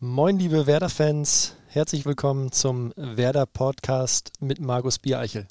Moin, 0.00 0.38
liebe 0.38 0.68
Werder-Fans, 0.68 1.56
herzlich 1.66 2.06
willkommen 2.06 2.52
zum 2.52 2.92
Werder-Podcast 2.94 4.30
mit 4.38 4.60
Markus 4.60 5.00
Biereichel. 5.00 5.48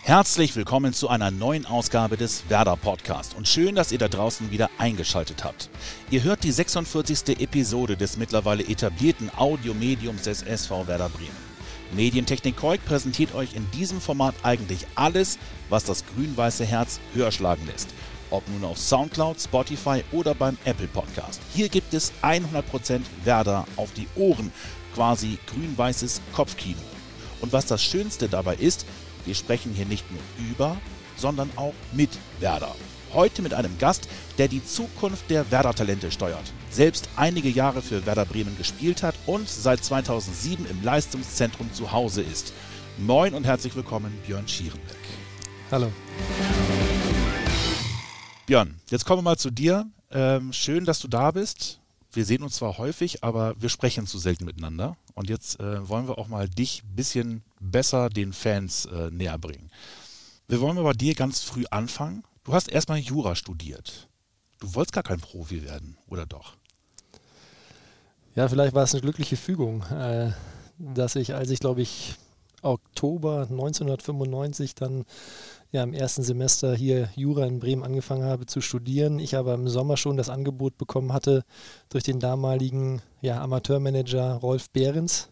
Herzlich 0.00 0.56
willkommen 0.56 0.94
zu 0.94 1.10
einer 1.10 1.30
neuen 1.30 1.66
Ausgabe 1.66 2.16
des 2.16 2.48
Werder 2.48 2.78
Podcast 2.78 3.36
und 3.36 3.46
schön, 3.46 3.74
dass 3.74 3.92
ihr 3.92 3.98
da 3.98 4.08
draußen 4.08 4.50
wieder 4.50 4.70
eingeschaltet 4.78 5.44
habt. 5.44 5.68
Ihr 6.10 6.22
hört 6.22 6.42
die 6.42 6.52
46. 6.52 7.42
Episode 7.42 7.98
des 7.98 8.16
mittlerweile 8.16 8.66
etablierten 8.66 9.30
Audiomediums 9.36 10.22
des 10.22 10.40
SV 10.40 10.86
Werder 10.86 11.10
Bremen. 11.10 11.50
Medientechnik 11.92 12.56
Koik 12.56 12.82
präsentiert 12.86 13.34
euch 13.34 13.54
in 13.54 13.70
diesem 13.72 14.00
Format 14.00 14.34
eigentlich 14.44 14.86
alles, 14.94 15.38
was 15.68 15.84
das 15.84 16.04
grün-weiße 16.06 16.64
Herz 16.64 17.00
höher 17.12 17.32
schlagen 17.32 17.66
lässt. 17.66 17.88
Ob 18.30 18.48
nun 18.48 18.64
auf 18.64 18.78
Soundcloud, 18.78 19.40
Spotify 19.40 20.04
oder 20.12 20.34
beim 20.34 20.56
Apple 20.64 20.86
Podcast. 20.86 21.40
Hier 21.54 21.68
gibt 21.68 21.94
es 21.94 22.12
100% 22.22 23.00
Werder 23.24 23.66
auf 23.76 23.92
die 23.92 24.06
Ohren, 24.16 24.52
quasi 24.94 25.38
grün-weißes 25.46 26.20
Kopfkino. 26.32 26.80
Und 27.40 27.52
was 27.52 27.66
das 27.66 27.82
Schönste 27.82 28.28
dabei 28.28 28.54
ist, 28.56 28.86
wir 29.24 29.34
sprechen 29.34 29.72
hier 29.74 29.86
nicht 29.86 30.04
nur 30.10 30.20
über, 30.50 30.76
sondern 31.16 31.50
auch 31.56 31.74
mit 31.92 32.10
Werder. 32.38 32.74
Heute 33.12 33.42
mit 33.42 33.54
einem 33.54 33.76
Gast, 33.78 34.08
der 34.38 34.46
die 34.48 34.64
Zukunft 34.64 35.28
der 35.30 35.50
Werder-Talente 35.50 36.12
steuert. 36.12 36.52
Selbst 36.70 37.08
einige 37.16 37.48
Jahre 37.48 37.82
für 37.82 38.06
Werder 38.06 38.24
Bremen 38.24 38.56
gespielt 38.56 39.02
hat 39.02 39.16
und 39.26 39.48
seit 39.48 39.84
2007 39.84 40.66
im 40.70 40.84
Leistungszentrum 40.84 41.72
zu 41.72 41.90
Hause 41.90 42.22
ist. 42.22 42.52
Moin 42.98 43.34
und 43.34 43.44
herzlich 43.44 43.74
willkommen, 43.74 44.16
Björn 44.26 44.46
Schierenbeck. 44.46 44.96
Hallo. 45.70 45.90
Björn, 48.50 48.80
jetzt 48.90 49.04
kommen 49.04 49.18
wir 49.18 49.30
mal 49.30 49.38
zu 49.38 49.52
dir. 49.52 49.88
Ähm, 50.10 50.52
schön, 50.52 50.84
dass 50.84 50.98
du 50.98 51.06
da 51.06 51.30
bist. 51.30 51.78
Wir 52.10 52.24
sehen 52.24 52.42
uns 52.42 52.56
zwar 52.56 52.78
häufig, 52.78 53.22
aber 53.22 53.54
wir 53.62 53.68
sprechen 53.68 54.08
zu 54.08 54.18
selten 54.18 54.44
miteinander. 54.44 54.96
Und 55.14 55.30
jetzt 55.30 55.60
äh, 55.60 55.88
wollen 55.88 56.08
wir 56.08 56.18
auch 56.18 56.26
mal 56.26 56.48
dich 56.48 56.82
ein 56.82 56.96
bisschen 56.96 57.44
besser 57.60 58.08
den 58.08 58.32
Fans 58.32 58.86
äh, 58.86 59.08
näher 59.12 59.38
bringen. 59.38 59.70
Wir 60.48 60.60
wollen 60.60 60.74
mal 60.74 60.82
bei 60.82 60.94
dir 60.94 61.14
ganz 61.14 61.44
früh 61.44 61.64
anfangen. 61.70 62.24
Du 62.42 62.52
hast 62.52 62.68
erstmal 62.68 62.98
Jura 62.98 63.36
studiert. 63.36 64.08
Du 64.58 64.74
wolltest 64.74 64.94
gar 64.94 65.04
kein 65.04 65.20
Profi 65.20 65.62
werden, 65.62 65.96
oder 66.08 66.26
doch? 66.26 66.56
Ja, 68.34 68.48
vielleicht 68.48 68.74
war 68.74 68.82
es 68.82 68.94
eine 68.94 69.02
glückliche 69.02 69.36
Fügung, 69.36 69.84
äh, 69.92 70.32
dass 70.76 71.14
ich, 71.14 71.36
als 71.36 71.50
ich 71.50 71.60
glaube 71.60 71.82
ich 71.82 72.16
Oktober 72.62 73.46
1995 73.48 74.74
dann 74.74 75.04
ja 75.72 75.82
im 75.82 75.94
ersten 75.94 76.22
Semester 76.22 76.74
hier 76.74 77.08
Jura 77.14 77.46
in 77.46 77.60
Bremen 77.60 77.84
angefangen 77.84 78.24
habe 78.24 78.46
zu 78.46 78.60
studieren. 78.60 79.18
Ich 79.18 79.36
aber 79.36 79.54
im 79.54 79.68
Sommer 79.68 79.96
schon 79.96 80.16
das 80.16 80.28
Angebot 80.28 80.76
bekommen 80.78 81.12
hatte, 81.12 81.44
durch 81.88 82.04
den 82.04 82.20
damaligen 82.20 83.02
ja, 83.20 83.40
Amateurmanager 83.40 84.34
Rolf 84.34 84.70
Behrens 84.70 85.28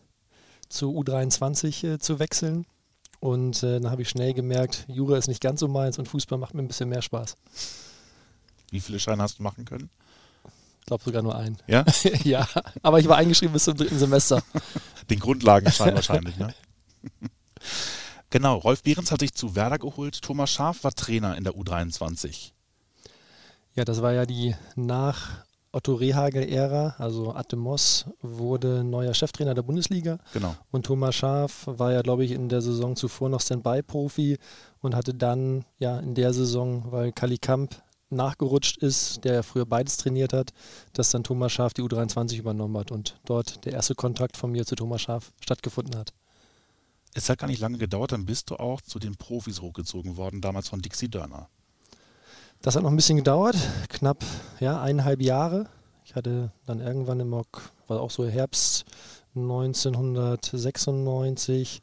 zu 0.68 0.90
U23 0.90 1.94
äh, 1.94 1.98
zu 1.98 2.18
wechseln. 2.18 2.66
Und 3.20 3.62
äh, 3.64 3.80
dann 3.80 3.90
habe 3.90 4.02
ich 4.02 4.08
schnell 4.08 4.32
gemerkt, 4.32 4.84
Jura 4.86 5.16
ist 5.16 5.28
nicht 5.28 5.40
ganz 5.40 5.60
so 5.60 5.66
meins 5.66 5.98
und 5.98 6.06
Fußball 6.06 6.38
macht 6.38 6.54
mir 6.54 6.62
ein 6.62 6.68
bisschen 6.68 6.88
mehr 6.88 7.02
Spaß. 7.02 7.36
Wie 8.70 8.80
viele 8.80 9.00
Scheine 9.00 9.22
hast 9.22 9.40
du 9.40 9.42
machen 9.42 9.64
können? 9.64 9.90
Ich 10.80 10.86
glaube 10.86 11.02
sogar 11.02 11.22
nur 11.22 11.34
einen. 11.34 11.58
Ja? 11.66 11.84
ja, 12.22 12.46
aber 12.82 13.00
ich 13.00 13.08
war 13.08 13.16
eingeschrieben 13.16 13.52
bis 13.52 13.64
zum 13.64 13.76
dritten 13.76 13.98
Semester. 13.98 14.42
Den 15.10 15.18
Grundlagenschein 15.18 15.94
wahrscheinlich, 15.94 16.36
ne? 16.38 16.54
Genau, 18.30 18.56
Rolf 18.56 18.82
Behrens 18.82 19.10
hat 19.10 19.20
sich 19.20 19.32
zu 19.32 19.54
Werder 19.54 19.78
geholt. 19.78 20.20
Thomas 20.20 20.50
Schaaf 20.50 20.84
war 20.84 20.92
Trainer 20.92 21.36
in 21.36 21.44
der 21.44 21.54
U23. 21.54 22.52
Ja, 23.74 23.84
das 23.84 24.02
war 24.02 24.12
ja 24.12 24.26
die 24.26 24.54
nach 24.76 25.44
Otto 25.70 25.94
Rehagel-Ära, 25.94 26.96
also 26.98 27.34
Atte 27.34 27.56
Moss 27.56 28.06
wurde 28.20 28.82
neuer 28.84 29.14
Cheftrainer 29.14 29.54
der 29.54 29.62
Bundesliga. 29.62 30.18
Genau. 30.32 30.56
Und 30.70 30.86
Thomas 30.86 31.14
Schaaf 31.14 31.64
war 31.66 31.92
ja, 31.92 32.02
glaube 32.02 32.24
ich, 32.24 32.32
in 32.32 32.48
der 32.48 32.62
Saison 32.62 32.96
zuvor 32.96 33.28
noch 33.28 33.40
Standby-Profi 33.40 34.38
und 34.80 34.94
hatte 34.94 35.14
dann 35.14 35.64
ja 35.78 35.98
in 36.00 36.14
der 36.14 36.32
Saison, 36.32 36.90
weil 36.90 37.12
Kali 37.12 37.38
Kamp 37.38 37.82
nachgerutscht 38.10 38.78
ist, 38.78 39.24
der 39.24 39.34
ja 39.34 39.42
früher 39.42 39.66
beides 39.66 39.98
trainiert 39.98 40.32
hat, 40.32 40.52
dass 40.94 41.10
dann 41.10 41.24
Thomas 41.24 41.52
Schaaf 41.52 41.74
die 41.74 41.82
U23 41.82 42.38
übernommen 42.38 42.76
hat 42.78 42.90
und 42.90 43.20
dort 43.26 43.64
der 43.66 43.74
erste 43.74 43.94
Kontakt 43.94 44.36
von 44.36 44.50
mir 44.50 44.64
zu 44.64 44.74
Thomas 44.74 45.02
Schaaf 45.02 45.32
stattgefunden 45.40 45.98
hat. 45.98 46.12
Es 47.14 47.28
hat 47.28 47.38
gar 47.38 47.46
nicht 47.46 47.60
lange 47.60 47.78
gedauert, 47.78 48.10
dann 48.12 48.26
bist 48.26 48.50
du 48.50 48.56
auch 48.56 48.80
zu 48.80 48.98
den 48.98 49.14
Profis 49.16 49.60
hochgezogen 49.60 50.16
worden, 50.16 50.40
damals 50.40 50.68
von 50.68 50.82
Dixie 50.82 51.08
Dörner. 51.08 51.48
Das 52.62 52.74
hat 52.76 52.82
noch 52.82 52.90
ein 52.90 52.96
bisschen 52.96 53.18
gedauert, 53.18 53.56
knapp 53.88 54.24
ja, 54.60 54.82
eineinhalb 54.82 55.22
Jahre. 55.22 55.68
Ich 56.04 56.16
hatte 56.16 56.50
dann 56.66 56.80
irgendwann 56.80 57.20
im 57.20 57.30
Mock, 57.30 57.70
war 57.86 58.00
auch 58.00 58.10
so 58.10 58.26
Herbst 58.26 58.84
1996, 59.34 61.78
äh, 61.78 61.80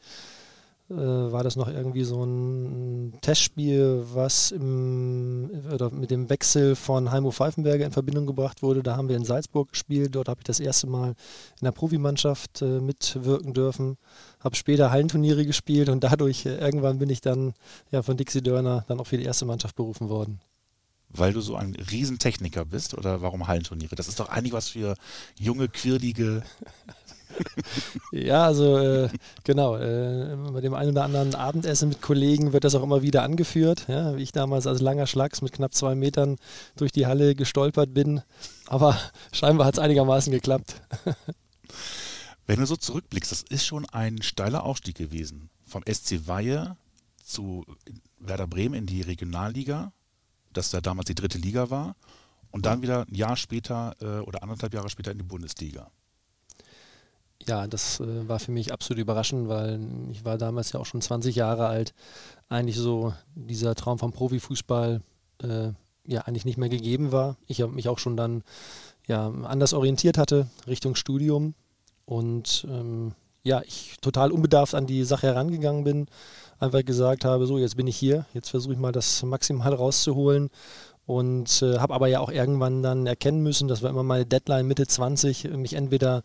war 0.87 1.43
das 1.43 1.55
noch 1.55 1.67
irgendwie 1.67 2.03
so 2.03 2.23
ein 2.23 3.13
Testspiel, 3.21 4.05
was 4.13 4.51
im, 4.51 5.49
oder 5.73 5.89
mit 5.89 6.11
dem 6.11 6.29
Wechsel 6.29 6.75
von 6.75 7.11
Heimo 7.11 7.31
Pfeifenberger 7.31 7.85
in 7.85 7.91
Verbindung 7.91 8.27
gebracht 8.27 8.61
wurde. 8.61 8.83
Da 8.83 8.95
haben 8.95 9.09
wir 9.09 9.15
in 9.15 9.25
Salzburg 9.25 9.71
gespielt. 9.71 10.13
Dort 10.13 10.29
habe 10.29 10.41
ich 10.41 10.45
das 10.45 10.59
erste 10.59 10.87
Mal 10.87 11.15
in 11.59 11.65
der 11.65 11.71
Profimannschaft 11.71 12.61
äh, 12.61 12.79
mitwirken 12.79 13.53
dürfen. 13.53 13.97
Habe 14.39 14.55
später 14.55 14.91
Hallenturniere 14.91 15.45
gespielt 15.45 15.89
und 15.89 16.03
dadurch 16.03 16.45
äh, 16.45 16.57
irgendwann 16.57 16.99
bin 16.99 17.09
ich 17.09 17.21
dann 17.21 17.53
ja, 17.91 18.03
von 18.03 18.15
Dixie 18.15 18.41
Dörner 18.41 18.85
dann 18.87 18.99
auch 18.99 19.07
für 19.07 19.17
die 19.17 19.25
erste 19.25 19.45
Mannschaft 19.45 19.75
berufen 19.75 20.09
worden 20.09 20.39
weil 21.17 21.33
du 21.33 21.41
so 21.41 21.55
ein 21.55 21.75
Riesentechniker 21.75 22.65
bist 22.65 22.93
oder 22.93 23.21
warum 23.21 23.47
Hallenturniere? 23.47 23.95
Das 23.95 24.07
ist 24.07 24.19
doch 24.19 24.29
eigentlich 24.29 24.53
was 24.53 24.69
für 24.69 24.95
junge, 25.39 25.69
quirlige. 25.69 26.43
Ja, 28.11 28.45
also 28.45 28.77
äh, 28.77 29.09
genau. 29.43 29.77
Äh, 29.77 30.35
bei 30.51 30.61
dem 30.61 30.73
einen 30.73 30.91
oder 30.91 31.03
anderen 31.03 31.35
Abendessen 31.35 31.89
mit 31.89 32.01
Kollegen 32.01 32.53
wird 32.53 32.63
das 32.63 32.75
auch 32.75 32.83
immer 32.83 33.01
wieder 33.01 33.23
angeführt. 33.23 33.85
Ja, 33.87 34.15
wie 34.15 34.23
ich 34.23 34.31
damals 34.31 34.67
als 34.67 34.81
langer 34.81 35.07
Schlags 35.07 35.41
mit 35.41 35.53
knapp 35.53 35.73
zwei 35.73 35.95
Metern 35.95 36.37
durch 36.75 36.91
die 36.91 37.05
Halle 37.05 37.35
gestolpert 37.35 37.93
bin. 37.93 38.21
Aber 38.67 38.97
scheinbar 39.31 39.67
hat 39.67 39.75
es 39.75 39.79
einigermaßen 39.79 40.31
geklappt. 40.31 40.81
Wenn 42.47 42.59
du 42.59 42.65
so 42.65 42.75
zurückblickst, 42.75 43.31
das 43.31 43.43
ist 43.43 43.65
schon 43.65 43.85
ein 43.89 44.21
steiler 44.21 44.63
Aufstieg 44.63 44.95
gewesen. 44.95 45.49
Vom 45.65 45.83
SC 45.91 46.27
Weihe 46.27 46.77
zu 47.23 47.65
Werder 48.19 48.47
Bremen 48.47 48.75
in 48.75 48.85
die 48.85 49.01
Regionalliga 49.01 49.91
das 50.55 50.71
da 50.71 50.81
damals 50.81 51.07
die 51.07 51.15
dritte 51.15 51.37
Liga 51.37 51.69
war 51.69 51.95
und 52.51 52.65
dann 52.65 52.81
wieder 52.81 53.05
ein 53.07 53.15
Jahr 53.15 53.35
später 53.35 53.95
äh, 54.01 54.19
oder 54.21 54.41
anderthalb 54.43 54.73
Jahre 54.73 54.89
später 54.89 55.11
in 55.11 55.17
die 55.17 55.23
Bundesliga. 55.23 55.91
Ja, 57.43 57.67
das 57.67 57.99
äh, 57.99 58.27
war 58.27 58.39
für 58.39 58.51
mich 58.51 58.73
absolut 58.73 59.01
überraschend, 59.01 59.47
weil 59.47 59.79
ich 60.11 60.25
war 60.25 60.37
damals 60.37 60.71
ja 60.71 60.79
auch 60.79 60.85
schon 60.85 61.01
20 61.01 61.35
Jahre 61.35 61.67
alt. 61.67 61.93
Eigentlich 62.49 62.77
so 62.77 63.13
dieser 63.35 63.75
Traum 63.75 63.99
vom 63.99 64.11
Profifußball 64.11 65.01
äh, 65.43 65.69
ja 66.07 66.21
eigentlich 66.21 66.45
nicht 66.45 66.57
mehr 66.57 66.69
gegeben 66.69 67.11
war. 67.11 67.37
Ich 67.47 67.61
habe 67.61 67.73
mich 67.73 67.87
auch 67.87 67.99
schon 67.99 68.17
dann 68.17 68.43
ja 69.07 69.27
anders 69.27 69.73
orientiert 69.73 70.17
hatte 70.17 70.47
Richtung 70.65 70.95
Studium 70.95 71.53
und 72.05 72.65
ähm, 72.69 73.13
ja, 73.43 73.61
ich 73.63 73.97
total 74.01 74.31
unbedarft 74.31 74.73
an 74.73 74.87
die 74.87 75.03
Sache 75.03 75.27
herangegangen 75.27 75.83
bin 75.83 76.07
einfach 76.59 76.83
gesagt 76.83 77.25
habe, 77.25 77.45
so 77.47 77.57
jetzt 77.57 77.77
bin 77.77 77.87
ich 77.87 77.97
hier, 77.97 78.25
jetzt 78.33 78.49
versuche 78.49 78.73
ich 78.73 78.79
mal 78.79 78.91
das 78.91 79.23
maximal 79.23 79.73
rauszuholen 79.73 80.49
und 81.05 81.61
äh, 81.61 81.77
habe 81.77 81.93
aber 81.93 82.07
ja 82.07 82.19
auch 82.19 82.31
irgendwann 82.31 82.81
dann 82.81 83.05
erkennen 83.05 83.43
müssen, 83.43 83.67
das 83.67 83.81
war 83.81 83.89
immer 83.89 84.03
meine 84.03 84.25
Deadline 84.25 84.67
Mitte 84.67 84.87
20, 84.87 85.45
mich 85.55 85.73
entweder 85.73 86.23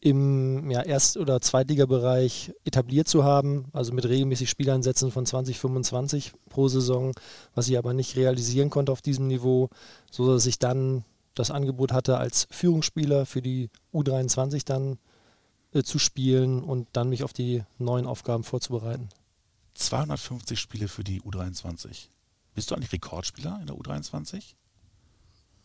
im 0.00 0.70
ja, 0.70 0.82
Erst- 0.82 1.16
oder 1.16 1.40
Zweitligabereich 1.40 2.52
etabliert 2.64 3.08
zu 3.08 3.24
haben, 3.24 3.66
also 3.72 3.92
mit 3.92 4.04
regelmäßig 4.04 4.50
Spieleinsätzen 4.50 5.10
von 5.10 5.26
20, 5.26 5.58
25 5.58 6.32
pro 6.48 6.68
Saison, 6.68 7.12
was 7.54 7.68
ich 7.68 7.78
aber 7.78 7.94
nicht 7.94 8.16
realisieren 8.16 8.70
konnte 8.70 8.92
auf 8.92 9.02
diesem 9.02 9.26
Niveau, 9.26 9.70
so 10.10 10.32
dass 10.32 10.46
ich 10.46 10.58
dann 10.58 11.04
das 11.34 11.50
Angebot 11.50 11.92
hatte, 11.92 12.18
als 12.18 12.46
Führungsspieler 12.50 13.26
für 13.26 13.42
die 13.42 13.70
U23 13.92 14.64
dann 14.64 14.98
äh, 15.72 15.82
zu 15.82 15.98
spielen 15.98 16.62
und 16.62 16.88
dann 16.92 17.08
mich 17.08 17.24
auf 17.24 17.32
die 17.32 17.62
neuen 17.78 18.06
Aufgaben 18.06 18.44
vorzubereiten. 18.44 19.08
250 19.74 20.58
Spiele 20.58 20.88
für 20.88 21.04
die 21.04 21.20
U23. 21.22 22.08
Bist 22.54 22.70
du 22.70 22.74
eigentlich 22.74 22.92
Rekordspieler 22.92 23.58
in 23.60 23.66
der 23.66 23.76
U23? 23.76 24.54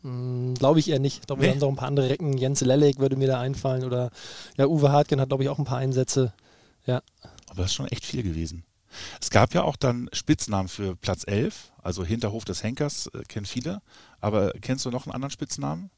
Hm, 0.03 0.56
glaube 0.56 0.80
ich 0.80 0.89
eher 0.89 1.00
nicht. 1.00 1.19
Ich 1.19 1.27
glaube, 1.27 1.42
nee. 1.42 1.48
wir 1.48 1.53
haben 1.53 1.59
noch 1.59 1.69
ein 1.69 1.75
paar 1.75 1.88
andere 1.88 2.09
Recken. 2.09 2.38
Jens 2.38 2.62
Lelek 2.62 3.00
würde 3.00 3.15
mir 3.15 3.27
da 3.27 3.39
einfallen 3.39 3.83
oder 3.83 4.09
ja, 4.57 4.65
Uwe 4.65 4.92
Hartgen 4.92 5.21
hat, 5.21 5.30
glaube 5.30 5.44
ich, 5.44 5.50
auch 5.50 5.59
ein 5.59 5.65
paar 5.65 5.77
Einsätze. 5.77 6.33
Ja. 6.86 7.01
Aber 7.50 7.63
das 7.63 7.68
ist 7.68 7.75
schon 7.75 7.88
echt 7.88 8.06
viel 8.06 8.24
gewesen. 8.24 8.63
Es 9.21 9.30
gab 9.30 9.53
ja 9.53 9.63
auch 9.63 9.75
dann 9.75 10.09
Spitznamen 10.12 10.68
für 10.68 10.95
Platz 10.95 11.24
11, 11.25 11.71
also 11.81 12.03
Hinterhof 12.03 12.45
des 12.45 12.63
Henkers, 12.63 13.07
äh, 13.13 13.24
kennen 13.24 13.45
viele. 13.45 13.81
Aber 14.19 14.51
kennst 14.62 14.86
du 14.86 14.92
noch 14.92 15.06
einen 15.06 15.13
anderen 15.13 15.31
Spitznamen? 15.31 15.89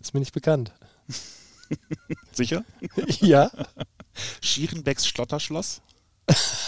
Ist 0.00 0.14
mir 0.14 0.20
nicht 0.20 0.34
bekannt. 0.34 0.72
Sicher? 2.32 2.64
ja. 3.20 3.50
Schierenbecks 4.40 5.06
Schlotterschloss? 5.06 5.82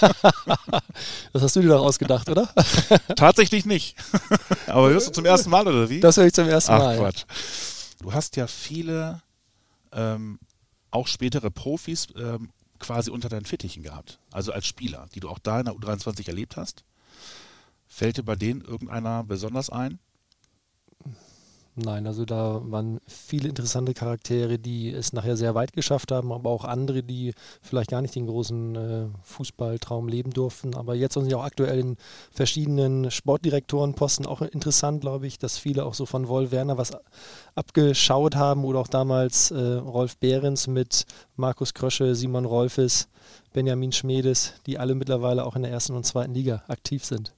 das 1.32 1.42
hast 1.42 1.56
du 1.56 1.60
dir 1.60 1.68
doch 1.68 1.84
ausgedacht, 1.84 2.28
oder? 2.28 2.48
Tatsächlich 3.16 3.66
nicht. 3.66 3.96
Aber 4.66 4.90
hörst 4.90 5.08
du 5.08 5.12
zum 5.12 5.24
ersten 5.24 5.50
Mal, 5.50 5.66
oder 5.66 5.88
wie? 5.88 6.00
Das 6.00 6.16
höre 6.16 6.26
ich 6.26 6.32
zum 6.32 6.48
ersten 6.48 6.72
Ach, 6.72 6.78
Mal. 6.78 6.98
Quatsch. 6.98 7.24
Du 8.00 8.12
hast 8.12 8.36
ja 8.36 8.46
viele, 8.46 9.22
ähm, 9.92 10.38
auch 10.90 11.06
spätere 11.06 11.50
Profis 11.50 12.08
ähm, 12.16 12.50
quasi 12.78 13.10
unter 13.10 13.28
deinen 13.28 13.46
Fittichen 13.46 13.82
gehabt. 13.82 14.18
Also 14.30 14.52
als 14.52 14.66
Spieler, 14.66 15.08
die 15.14 15.20
du 15.20 15.28
auch 15.28 15.38
da 15.38 15.60
in 15.60 15.66
der 15.66 15.74
U23 15.74 16.28
erlebt 16.28 16.56
hast. 16.56 16.84
Fällt 17.86 18.16
dir 18.16 18.24
bei 18.24 18.36
denen 18.36 18.60
irgendeiner 18.60 19.24
besonders 19.24 19.70
ein? 19.70 19.98
Nein, 21.76 22.06
also 22.06 22.24
da 22.24 22.60
waren 22.66 23.00
viele 23.08 23.48
interessante 23.48 23.94
Charaktere, 23.94 24.60
die 24.60 24.90
es 24.90 25.12
nachher 25.12 25.36
sehr 25.36 25.56
weit 25.56 25.72
geschafft 25.72 26.12
haben, 26.12 26.30
aber 26.30 26.50
auch 26.50 26.64
andere, 26.64 27.02
die 27.02 27.34
vielleicht 27.62 27.90
gar 27.90 28.00
nicht 28.00 28.14
den 28.14 28.28
großen 28.28 28.76
äh, 28.76 29.06
Fußballtraum 29.24 30.06
leben 30.06 30.30
durften. 30.30 30.76
Aber 30.76 30.94
jetzt 30.94 31.14
sind 31.14 31.24
sie 31.24 31.34
auch 31.34 31.42
aktuell 31.42 31.80
in 31.80 31.96
verschiedenen 32.30 33.10
Sportdirektorenposten 33.10 34.24
auch 34.24 34.40
interessant, 34.40 35.00
glaube 35.00 35.26
ich, 35.26 35.40
dass 35.40 35.58
viele 35.58 35.84
auch 35.84 35.94
so 35.94 36.06
von 36.06 36.28
Wolf 36.28 36.52
Werner 36.52 36.78
was 36.78 36.92
abgeschaut 37.56 38.36
haben 38.36 38.64
oder 38.64 38.78
auch 38.78 38.88
damals 38.88 39.50
äh, 39.50 39.58
Rolf 39.58 40.16
Behrens 40.18 40.68
mit 40.68 41.06
Markus 41.34 41.74
Krösche, 41.74 42.14
Simon 42.14 42.44
Rolfes, 42.44 43.08
Benjamin 43.52 43.90
Schmedes, 43.90 44.52
die 44.66 44.78
alle 44.78 44.94
mittlerweile 44.94 45.44
auch 45.44 45.56
in 45.56 45.62
der 45.62 45.72
ersten 45.72 45.94
und 45.94 46.06
zweiten 46.06 46.34
Liga 46.34 46.62
aktiv 46.68 47.04
sind. 47.04 47.34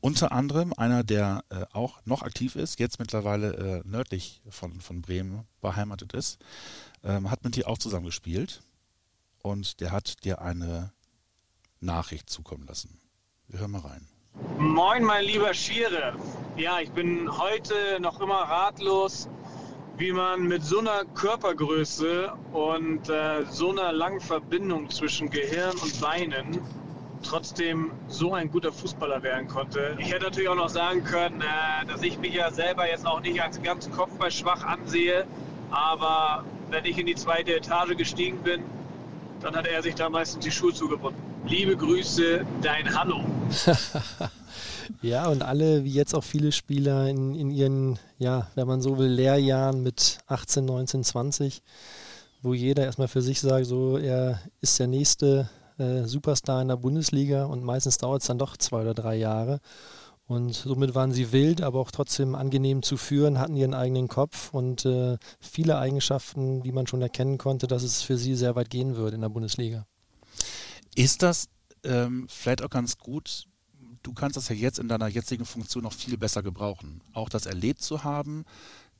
Unter 0.00 0.32
anderem 0.32 0.72
einer, 0.76 1.04
der 1.04 1.44
äh, 1.50 1.64
auch 1.72 2.00
noch 2.04 2.22
aktiv 2.22 2.56
ist, 2.56 2.78
jetzt 2.78 2.98
mittlerweile 2.98 3.82
äh, 3.84 3.88
nördlich 3.88 4.42
von, 4.48 4.80
von 4.80 5.02
Bremen 5.02 5.44
beheimatet 5.60 6.12
ist, 6.12 6.38
ähm, 7.02 7.30
hat 7.30 7.44
mit 7.44 7.56
dir 7.56 7.68
auch 7.68 7.78
zusammen 7.78 8.06
gespielt 8.06 8.62
und 9.42 9.80
der 9.80 9.92
hat 9.92 10.24
dir 10.24 10.40
eine 10.40 10.92
Nachricht 11.80 12.30
zukommen 12.30 12.66
lassen. 12.66 12.98
Wir 13.48 13.60
hören 13.60 13.72
mal 13.72 13.80
rein. 13.80 14.08
Moin, 14.58 15.04
mein 15.04 15.24
lieber 15.24 15.54
Schiere. 15.54 16.16
Ja, 16.56 16.80
ich 16.80 16.90
bin 16.90 17.30
heute 17.38 18.00
noch 18.00 18.20
immer 18.20 18.42
ratlos, 18.42 19.28
wie 19.96 20.12
man 20.12 20.42
mit 20.42 20.64
so 20.64 20.80
einer 20.80 21.04
Körpergröße 21.04 22.32
und 22.52 23.08
äh, 23.08 23.44
so 23.48 23.70
einer 23.70 23.92
langen 23.92 24.20
Verbindung 24.20 24.90
zwischen 24.90 25.30
Gehirn 25.30 25.76
und 25.78 26.00
Beinen 26.00 26.60
trotzdem 27.24 27.90
so 28.08 28.32
ein 28.34 28.50
guter 28.50 28.72
Fußballer 28.72 29.22
werden 29.22 29.48
konnte. 29.48 29.96
Ich 29.98 30.12
hätte 30.12 30.24
natürlich 30.24 30.48
auch 30.48 30.54
noch 30.54 30.68
sagen 30.68 31.02
können, 31.04 31.40
äh, 31.40 31.86
dass 31.86 32.02
ich 32.02 32.18
mich 32.18 32.34
ja 32.34 32.50
selber 32.50 32.88
jetzt 32.88 33.06
auch 33.06 33.20
nicht 33.20 33.42
als 33.42 33.60
ganz 33.62 33.90
kopfballschwach 33.90 34.64
ansehe, 34.64 35.26
aber 35.70 36.44
wenn 36.70 36.84
ich 36.84 36.98
in 36.98 37.06
die 37.06 37.14
zweite 37.14 37.56
Etage 37.56 37.96
gestiegen 37.96 38.42
bin, 38.42 38.62
dann 39.40 39.56
hat 39.56 39.66
er 39.66 39.82
sich 39.82 39.94
da 39.94 40.08
meistens 40.08 40.44
die 40.44 40.50
Schuhe 40.50 40.72
zugebunden. 40.72 41.20
Liebe 41.46 41.76
Grüße, 41.76 42.46
dein 42.62 42.98
Hanno. 42.98 43.24
ja, 45.02 45.28
und 45.28 45.42
alle, 45.42 45.84
wie 45.84 45.92
jetzt 45.92 46.14
auch 46.14 46.24
viele 46.24 46.52
Spieler 46.52 47.08
in, 47.08 47.34
in 47.34 47.50
ihren, 47.50 47.98
ja, 48.18 48.48
wenn 48.54 48.66
man 48.66 48.80
so 48.80 48.96
will, 48.96 49.08
Lehrjahren 49.08 49.82
mit 49.82 50.18
18, 50.26 50.64
19, 50.64 51.04
20, 51.04 51.62
wo 52.40 52.54
jeder 52.54 52.84
erstmal 52.84 53.08
für 53.08 53.20
sich 53.20 53.40
sagt, 53.40 53.66
so, 53.66 53.98
er 53.98 54.40
ist 54.62 54.78
der 54.78 54.86
nächste 54.86 55.50
äh, 55.78 56.04
Superstar 56.04 56.62
in 56.62 56.68
der 56.68 56.76
Bundesliga 56.76 57.44
und 57.44 57.62
meistens 57.64 57.98
dauert 57.98 58.22
es 58.22 58.28
dann 58.28 58.38
doch 58.38 58.56
zwei 58.56 58.82
oder 58.82 58.94
drei 58.94 59.16
Jahre. 59.16 59.60
Und 60.26 60.54
somit 60.54 60.94
waren 60.94 61.12
sie 61.12 61.32
wild, 61.32 61.60
aber 61.60 61.80
auch 61.80 61.90
trotzdem 61.90 62.34
angenehm 62.34 62.82
zu 62.82 62.96
führen, 62.96 63.38
hatten 63.38 63.56
ihren 63.56 63.74
eigenen 63.74 64.08
Kopf 64.08 64.54
und 64.54 64.86
äh, 64.86 65.18
viele 65.38 65.78
Eigenschaften, 65.78 66.62
die 66.62 66.72
man 66.72 66.86
schon 66.86 67.02
erkennen 67.02 67.36
konnte, 67.36 67.66
dass 67.66 67.82
es 67.82 68.00
für 68.00 68.16
sie 68.16 68.34
sehr 68.34 68.56
weit 68.56 68.70
gehen 68.70 68.96
würde 68.96 69.16
in 69.16 69.20
der 69.20 69.28
Bundesliga. 69.28 69.86
Ist 70.94 71.22
das 71.22 71.48
ähm, 71.82 72.26
vielleicht 72.30 72.62
auch 72.62 72.70
ganz 72.70 72.96
gut? 72.96 73.44
Du 74.02 74.14
kannst 74.14 74.36
das 74.38 74.48
ja 74.48 74.54
jetzt 74.54 74.78
in 74.78 74.88
deiner 74.88 75.08
jetzigen 75.08 75.44
Funktion 75.44 75.82
noch 75.82 75.92
viel 75.92 76.16
besser 76.16 76.42
gebrauchen. 76.42 77.02
Auch 77.12 77.28
das 77.28 77.44
erlebt 77.44 77.82
zu 77.82 78.04
haben, 78.04 78.44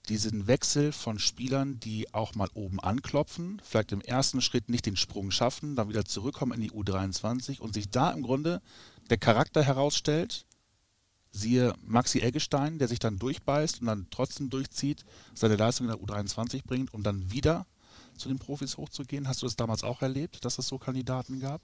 diesen 0.09 0.47
Wechsel 0.47 0.93
von 0.93 1.19
Spielern, 1.19 1.81
die 1.81 2.13
auch 2.13 2.35
mal 2.35 2.49
oben 2.55 2.81
anklopfen, 2.81 3.61
vielleicht 3.65 3.93
im 3.93 4.01
ersten 4.01 4.41
Schritt 4.41 4.69
nicht 4.69 4.87
den 4.87 4.97
Sprung 4.97 5.31
schaffen, 5.31 5.77
dann 5.77 5.89
wieder 5.89 6.05
zurückkommen 6.05 6.53
in 6.53 6.61
die 6.61 6.71
U23 6.71 7.61
und 7.61 7.75
sich 7.75 7.89
da 7.91 8.11
im 8.11 8.23
Grunde 8.23 8.61
der 9.11 9.17
Charakter 9.17 9.63
herausstellt, 9.63 10.45
siehe 11.31 11.75
Maxi 11.83 12.21
Eggestein, 12.21 12.79
der 12.79 12.89
sich 12.89 12.99
dann 12.99 13.19
durchbeißt 13.19 13.81
und 13.81 13.87
dann 13.87 14.07
trotzdem 14.11 14.51
durchzieht, 14.51 15.05
seine 15.35 15.57
Leistung 15.57 15.89
in 15.89 15.93
der 15.93 16.01
U23 16.01 16.65
bringt, 16.67 16.93
um 16.93 17.03
dann 17.03 17.33
wieder 17.33 17.67
zu 18.17 18.29
den 18.29 18.39
Profis 18.39 18.77
hochzugehen. 18.77 19.27
Hast 19.27 19.43
du 19.43 19.47
das 19.47 19.57
damals 19.57 19.83
auch 19.85 20.03
erlebt, 20.03 20.45
dass 20.45 20.59
es 20.59 20.69
so 20.69 20.79
Kandidaten 20.79 21.41
gab? 21.41 21.61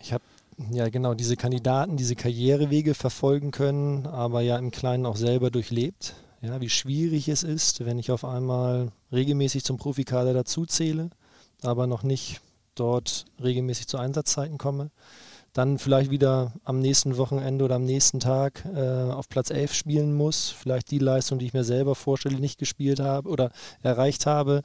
Ich 0.00 0.12
habe 0.12 0.24
ja 0.72 0.88
genau 0.88 1.14
diese 1.14 1.36
Kandidaten, 1.36 1.96
diese 1.96 2.16
Karrierewege 2.16 2.94
verfolgen 2.94 3.50
können, 3.50 4.06
aber 4.06 4.40
ja 4.40 4.56
im 4.56 4.70
Kleinen 4.70 5.06
auch 5.06 5.16
selber 5.16 5.50
durchlebt 5.50 6.14
ja, 6.40 6.60
wie 6.60 6.68
schwierig 6.68 7.28
es 7.28 7.42
ist, 7.42 7.84
wenn 7.84 7.98
ich 7.98 8.10
auf 8.10 8.24
einmal 8.24 8.92
regelmäßig 9.12 9.64
zum 9.64 9.78
Profikader 9.78 10.34
dazuzähle, 10.34 11.10
aber 11.62 11.86
noch 11.86 12.02
nicht 12.02 12.40
dort 12.74 13.24
regelmäßig 13.42 13.88
zu 13.88 13.98
Einsatzzeiten 13.98 14.58
komme. 14.58 14.90
Dann 15.52 15.78
vielleicht 15.78 16.10
wieder 16.10 16.52
am 16.64 16.80
nächsten 16.80 17.16
Wochenende 17.16 17.64
oder 17.64 17.76
am 17.76 17.84
nächsten 17.86 18.20
Tag 18.20 18.66
äh, 18.74 19.10
auf 19.10 19.30
Platz 19.30 19.48
11 19.48 19.72
spielen 19.72 20.14
muss. 20.14 20.50
Vielleicht 20.50 20.90
die 20.90 20.98
Leistung, 20.98 21.38
die 21.38 21.46
ich 21.46 21.54
mir 21.54 21.64
selber 21.64 21.94
vorstelle, 21.94 22.38
nicht 22.38 22.58
gespielt 22.58 23.00
habe 23.00 23.30
oder 23.30 23.50
erreicht 23.82 24.26
habe. 24.26 24.64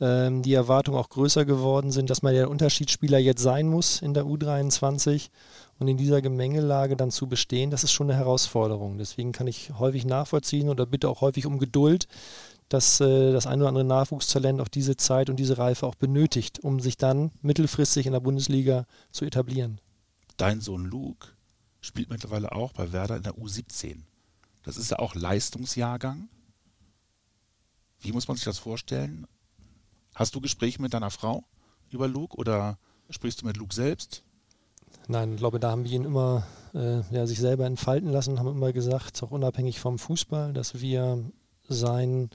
Ähm, 0.00 0.42
die 0.42 0.52
Erwartungen 0.52 0.98
auch 0.98 1.08
größer 1.08 1.46
geworden 1.46 1.92
sind, 1.92 2.10
dass 2.10 2.20
man 2.20 2.34
der 2.34 2.50
Unterschiedsspieler 2.50 3.16
jetzt 3.16 3.42
sein 3.42 3.68
muss 3.68 4.02
in 4.02 4.12
der 4.12 4.24
U23 4.24 5.30
und 5.78 5.88
in 5.88 5.96
dieser 5.96 6.20
Gemengelage 6.22 6.96
dann 6.96 7.10
zu 7.10 7.28
bestehen, 7.28 7.70
das 7.70 7.84
ist 7.84 7.92
schon 7.92 8.10
eine 8.10 8.18
Herausforderung. 8.18 8.98
Deswegen 8.98 9.32
kann 9.32 9.46
ich 9.46 9.72
häufig 9.78 10.04
nachvollziehen 10.04 10.68
oder 10.68 10.86
bitte 10.86 11.08
auch 11.08 11.20
häufig 11.20 11.46
um 11.46 11.58
Geduld, 11.58 12.08
dass 12.68 13.00
äh, 13.00 13.32
das 13.32 13.46
ein 13.46 13.60
oder 13.60 13.68
andere 13.68 13.84
Nachwuchstalent 13.84 14.60
auch 14.60 14.68
diese 14.68 14.96
Zeit 14.96 15.30
und 15.30 15.36
diese 15.36 15.58
Reife 15.58 15.86
auch 15.86 15.94
benötigt, 15.94 16.58
um 16.60 16.80
sich 16.80 16.96
dann 16.96 17.30
mittelfristig 17.42 18.06
in 18.06 18.12
der 18.12 18.20
Bundesliga 18.20 18.86
zu 19.10 19.24
etablieren. 19.24 19.80
Dein 20.36 20.60
Sohn 20.60 20.84
Luke 20.84 21.28
spielt 21.80 22.10
mittlerweile 22.10 22.52
auch 22.52 22.72
bei 22.72 22.92
Werder 22.92 23.16
in 23.16 23.22
der 23.22 23.34
U17. 23.34 24.02
Das 24.64 24.76
ist 24.76 24.90
ja 24.90 24.98
auch 24.98 25.14
Leistungsjahrgang. 25.14 26.28
Wie 28.00 28.12
muss 28.12 28.28
man 28.28 28.36
sich 28.36 28.44
das 28.44 28.58
vorstellen? 28.58 29.26
Hast 30.14 30.34
du 30.34 30.40
Gespräche 30.40 30.82
mit 30.82 30.92
deiner 30.92 31.10
Frau 31.10 31.44
über 31.90 32.08
Luke 32.08 32.36
oder 32.36 32.78
sprichst 33.10 33.42
du 33.42 33.46
mit 33.46 33.56
Luke 33.56 33.74
selbst? 33.74 34.24
Nein, 35.08 35.32
ich 35.32 35.38
glaube, 35.38 35.60
da 35.60 35.70
haben 35.70 35.84
wir 35.84 35.92
ihn 35.92 36.04
immer 36.04 36.46
äh, 36.74 37.00
ja, 37.10 37.26
sich 37.26 37.38
selber 37.38 37.66
entfalten 37.66 38.10
lassen, 38.10 38.38
haben 38.38 38.48
immer 38.48 38.72
gesagt, 38.72 39.22
auch 39.22 39.30
unabhängig 39.30 39.80
vom 39.80 39.98
Fußball, 39.98 40.52
dass 40.52 40.80
wir 40.80 41.24
sein, 41.68 42.30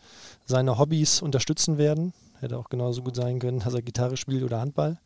seine 0.45 0.77
Hobbys 0.77 1.21
unterstützen 1.21 1.77
werden. 1.77 2.13
Hätte 2.39 2.57
auch 2.57 2.69
genauso 2.69 3.01
gut 3.01 3.15
sein 3.15 3.39
können, 3.39 3.59
dass 3.59 3.73
er 3.73 3.81
Gitarre 3.81 4.17
spielt 4.17 4.43
oder 4.43 4.59
Handball. 4.59 4.99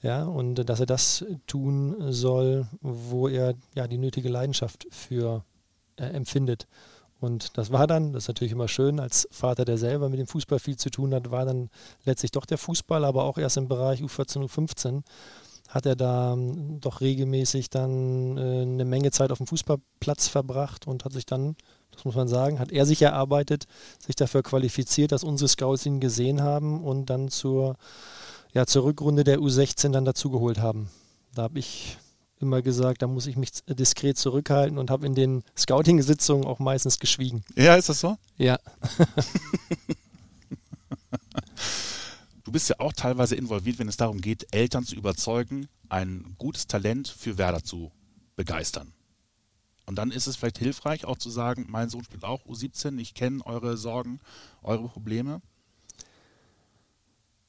Ja, 0.00 0.24
und 0.24 0.56
dass 0.56 0.80
er 0.80 0.86
das 0.86 1.24
tun 1.46 1.96
soll, 2.12 2.68
wo 2.80 3.26
er 3.26 3.54
ja 3.74 3.88
die 3.88 3.98
nötige 3.98 4.28
Leidenschaft 4.28 4.86
für 4.90 5.44
äh, 5.96 6.04
empfindet. 6.04 6.68
Und 7.20 7.58
das 7.58 7.72
war 7.72 7.88
dann, 7.88 8.12
das 8.12 8.24
ist 8.24 8.28
natürlich 8.28 8.52
immer 8.52 8.68
schön, 8.68 9.00
als 9.00 9.28
Vater, 9.32 9.64
der 9.64 9.76
selber 9.76 10.08
mit 10.08 10.20
dem 10.20 10.28
Fußball 10.28 10.60
viel 10.60 10.76
zu 10.76 10.88
tun 10.88 11.12
hat, 11.12 11.32
war 11.32 11.44
dann 11.44 11.68
letztlich 12.04 12.30
doch 12.30 12.46
der 12.46 12.58
Fußball, 12.58 13.04
aber 13.04 13.24
auch 13.24 13.38
erst 13.38 13.56
im 13.56 13.66
Bereich 13.66 14.00
U14, 14.02 14.44
U15 14.44 15.02
hat 15.68 15.84
er 15.84 15.96
da 15.96 16.32
ähm, 16.32 16.80
doch 16.80 17.00
regelmäßig 17.00 17.70
dann 17.70 18.36
äh, 18.38 18.62
eine 18.62 18.84
Menge 18.84 19.10
Zeit 19.10 19.30
auf 19.30 19.38
dem 19.38 19.46
Fußballplatz 19.46 20.28
verbracht 20.28 20.86
und 20.86 21.04
hat 21.04 21.12
sich 21.12 21.26
dann, 21.26 21.56
das 21.92 22.04
muss 22.04 22.16
man 22.16 22.26
sagen, 22.26 22.58
hat 22.58 22.72
er 22.72 22.86
sich 22.86 23.02
erarbeitet, 23.02 23.66
sich 24.04 24.16
dafür 24.16 24.42
qualifiziert, 24.42 25.12
dass 25.12 25.24
unsere 25.24 25.48
Scouts 25.48 25.84
ihn 25.86 26.00
gesehen 26.00 26.42
haben 26.42 26.82
und 26.82 27.10
dann 27.10 27.28
zur, 27.28 27.76
ja, 28.54 28.66
zur 28.66 28.84
Rückrunde 28.84 29.24
der 29.24 29.38
U16 29.38 29.92
dann 29.92 30.06
dazugeholt 30.06 30.58
haben. 30.58 30.88
Da 31.34 31.42
habe 31.42 31.58
ich 31.58 31.98
immer 32.40 32.62
gesagt, 32.62 33.02
da 33.02 33.06
muss 33.06 33.26
ich 33.26 33.36
mich 33.36 33.50
diskret 33.68 34.16
zurückhalten 34.16 34.78
und 34.78 34.90
habe 34.90 35.04
in 35.06 35.14
den 35.14 35.42
Scouting-Sitzungen 35.56 36.46
auch 36.46 36.60
meistens 36.60 36.98
geschwiegen. 36.98 37.42
Ja, 37.56 37.74
ist 37.74 37.88
das 37.88 38.00
so? 38.00 38.16
Ja. 38.36 38.58
Du 42.48 42.52
bist 42.52 42.70
ja 42.70 42.76
auch 42.78 42.94
teilweise 42.94 43.34
involviert, 43.36 43.78
wenn 43.78 43.88
es 43.88 43.98
darum 43.98 44.22
geht, 44.22 44.46
Eltern 44.54 44.82
zu 44.82 44.96
überzeugen, 44.96 45.68
ein 45.90 46.34
gutes 46.38 46.66
Talent 46.66 47.06
für 47.06 47.36
Werder 47.36 47.62
zu 47.62 47.92
begeistern. 48.36 48.94
Und 49.84 49.96
dann 49.96 50.10
ist 50.10 50.26
es 50.26 50.36
vielleicht 50.36 50.56
hilfreich, 50.56 51.04
auch 51.04 51.18
zu 51.18 51.28
sagen, 51.28 51.66
mein 51.68 51.90
Sohn 51.90 52.04
spielt 52.04 52.24
auch 52.24 52.46
U17, 52.46 52.98
ich 53.00 53.12
kenne 53.12 53.44
eure 53.44 53.76
Sorgen, 53.76 54.18
eure 54.62 54.88
Probleme. 54.88 55.42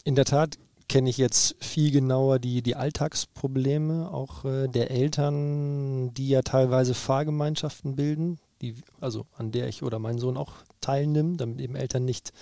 In 0.04 0.16
der 0.16 0.26
Tat 0.26 0.60
kenne 0.90 1.10
ich 1.10 1.18
jetzt 1.18 1.56
viel 1.64 1.92
genauer 1.92 2.40
die, 2.40 2.62
die 2.62 2.76
Alltagsprobleme 2.76 4.12
auch 4.12 4.44
äh, 4.44 4.68
der 4.68 4.92
Eltern, 4.92 6.14
die 6.14 6.28
ja 6.28 6.42
teilweise 6.42 6.94
Fahrgemeinschaften 6.94 7.96
bilden, 7.96 8.38
die, 8.62 8.76
also 9.00 9.26
an 9.38 9.54
der 9.54 9.70
ich 9.70 9.82
oder 9.82 9.98
mein 9.98 10.20
Sohn 10.20 10.36
auch 10.36 10.56
teilnimmt, 10.82 11.40
damit 11.40 11.62
eben 11.62 11.78
Eltern 11.78 12.04
nicht 12.04 12.34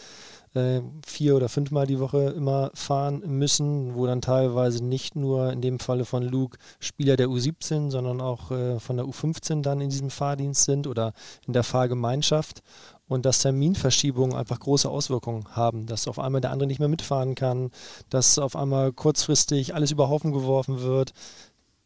äh, 0.57 0.81
vier 1.05 1.35
oder 1.35 1.47
fünfmal 1.47 1.87
die 1.87 1.99
Woche 1.99 2.33
immer 2.35 2.71
fahren 2.73 3.21
müssen, 3.25 3.95
wo 3.95 4.05
dann 4.05 4.21
teilweise 4.21 4.83
nicht 4.83 5.15
nur 5.15 5.51
in 5.53 5.61
dem 5.61 5.79
Falle 5.79 6.05
von 6.05 6.23
Luke 6.23 6.57
Spieler 6.79 7.15
der 7.15 7.27
U17, 7.27 7.91
sondern 7.91 8.19
auch 8.19 8.51
äh, 8.51 8.79
von 8.79 8.97
der 8.97 9.05
U15 9.05 9.61
dann 9.61 9.79
in 9.79 9.89
diesem 9.89 10.09
Fahrdienst 10.09 10.65
sind 10.65 10.87
oder 10.87 11.13
in 11.45 11.53
der 11.53 11.63
Fahrgemeinschaft 11.63 12.61
und 13.07 13.25
dass 13.25 13.39
Terminverschiebungen 13.39 14.35
einfach 14.35 14.59
große 14.59 14.89
Auswirkungen 14.89 15.55
haben, 15.55 15.85
dass 15.85 16.07
auf 16.07 16.19
einmal 16.19 16.41
der 16.41 16.51
andere 16.51 16.67
nicht 16.67 16.79
mehr 16.79 16.89
mitfahren 16.89 17.35
kann, 17.35 17.71
dass 18.09 18.37
auf 18.37 18.55
einmal 18.55 18.91
kurzfristig 18.91 19.75
alles 19.75 19.91
über 19.91 20.09
Haufen 20.09 20.31
geworfen 20.31 20.81
wird. 20.81 21.13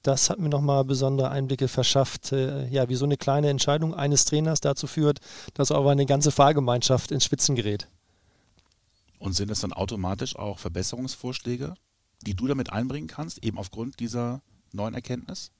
Das 0.03 0.31
hat 0.31 0.39
mir 0.39 0.49
nochmal 0.49 0.83
besondere 0.83 1.29
Einblicke 1.29 1.67
verschafft, 1.67 2.31
äh, 2.31 2.67
ja, 2.69 2.89
wie 2.89 2.95
so 2.95 3.05
eine 3.05 3.17
kleine 3.17 3.49
Entscheidung 3.49 3.93
eines 3.93 4.25
Trainers 4.25 4.59
dazu 4.59 4.87
führt, 4.87 5.19
dass 5.53 5.71
aber 5.71 5.91
eine 5.91 6.07
ganze 6.07 6.31
Fahrgemeinschaft 6.31 7.11
ins 7.11 7.25
Spitzen 7.25 7.55
gerät. 7.55 7.87
Und 9.21 9.33
sind 9.33 9.51
es 9.51 9.59
dann 9.59 9.71
automatisch 9.71 10.35
auch 10.35 10.57
Verbesserungsvorschläge, 10.57 11.75
die 12.23 12.33
du 12.33 12.47
damit 12.47 12.71
einbringen 12.71 13.07
kannst, 13.07 13.43
eben 13.43 13.59
aufgrund 13.59 13.99
dieser 13.99 14.41
neuen 14.73 14.95
Erkenntnis? 14.95 15.51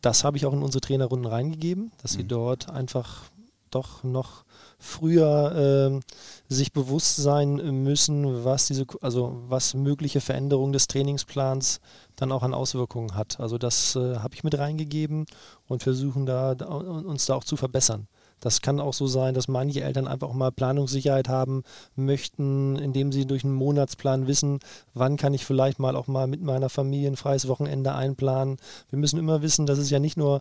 Das 0.00 0.24
habe 0.24 0.36
ich 0.36 0.44
auch 0.44 0.52
in 0.52 0.62
unsere 0.62 0.80
Trainerrunden 0.80 1.30
reingegeben, 1.30 1.92
dass 2.02 2.14
mhm. 2.14 2.16
sie 2.16 2.24
dort 2.26 2.70
einfach 2.70 3.30
doch 3.70 4.02
noch 4.02 4.44
früher 4.78 6.00
äh, 6.00 6.52
sich 6.52 6.72
bewusst 6.72 7.16
sein 7.16 7.82
müssen, 7.84 8.44
was 8.44 8.66
diese, 8.66 8.86
also 9.00 9.40
was 9.46 9.74
mögliche 9.74 10.20
Veränderungen 10.20 10.72
des 10.72 10.88
Trainingsplans 10.88 11.80
dann 12.16 12.32
auch 12.32 12.42
an 12.42 12.54
Auswirkungen 12.54 13.14
hat. 13.14 13.38
Also 13.38 13.58
das 13.58 13.94
äh, 13.94 14.16
habe 14.16 14.34
ich 14.34 14.42
mit 14.42 14.58
reingegeben 14.58 15.26
und 15.66 15.84
versuchen 15.84 16.26
da, 16.26 16.56
da, 16.56 16.66
uns 16.66 17.26
da 17.26 17.34
auch 17.34 17.44
zu 17.44 17.56
verbessern. 17.56 18.08
Das 18.40 18.62
kann 18.62 18.80
auch 18.80 18.94
so 18.94 19.06
sein, 19.06 19.34
dass 19.34 19.48
manche 19.48 19.82
Eltern 19.82 20.06
einfach 20.06 20.28
auch 20.28 20.34
mal 20.34 20.52
Planungssicherheit 20.52 21.28
haben 21.28 21.62
möchten, 21.96 22.76
indem 22.76 23.12
sie 23.12 23.26
durch 23.26 23.44
einen 23.44 23.54
Monatsplan 23.54 24.26
wissen, 24.26 24.60
wann 24.94 25.16
kann 25.16 25.34
ich 25.34 25.44
vielleicht 25.44 25.78
mal 25.78 25.96
auch 25.96 26.06
mal 26.06 26.26
mit 26.26 26.42
meiner 26.42 26.68
Familie 26.68 27.08
ein 27.08 27.16
freies 27.16 27.48
Wochenende 27.48 27.94
einplanen. 27.94 28.56
Wir 28.90 28.98
müssen 28.98 29.18
immer 29.18 29.42
wissen, 29.42 29.66
dass 29.66 29.78
es 29.78 29.90
ja 29.90 29.98
nicht 29.98 30.16
nur 30.16 30.40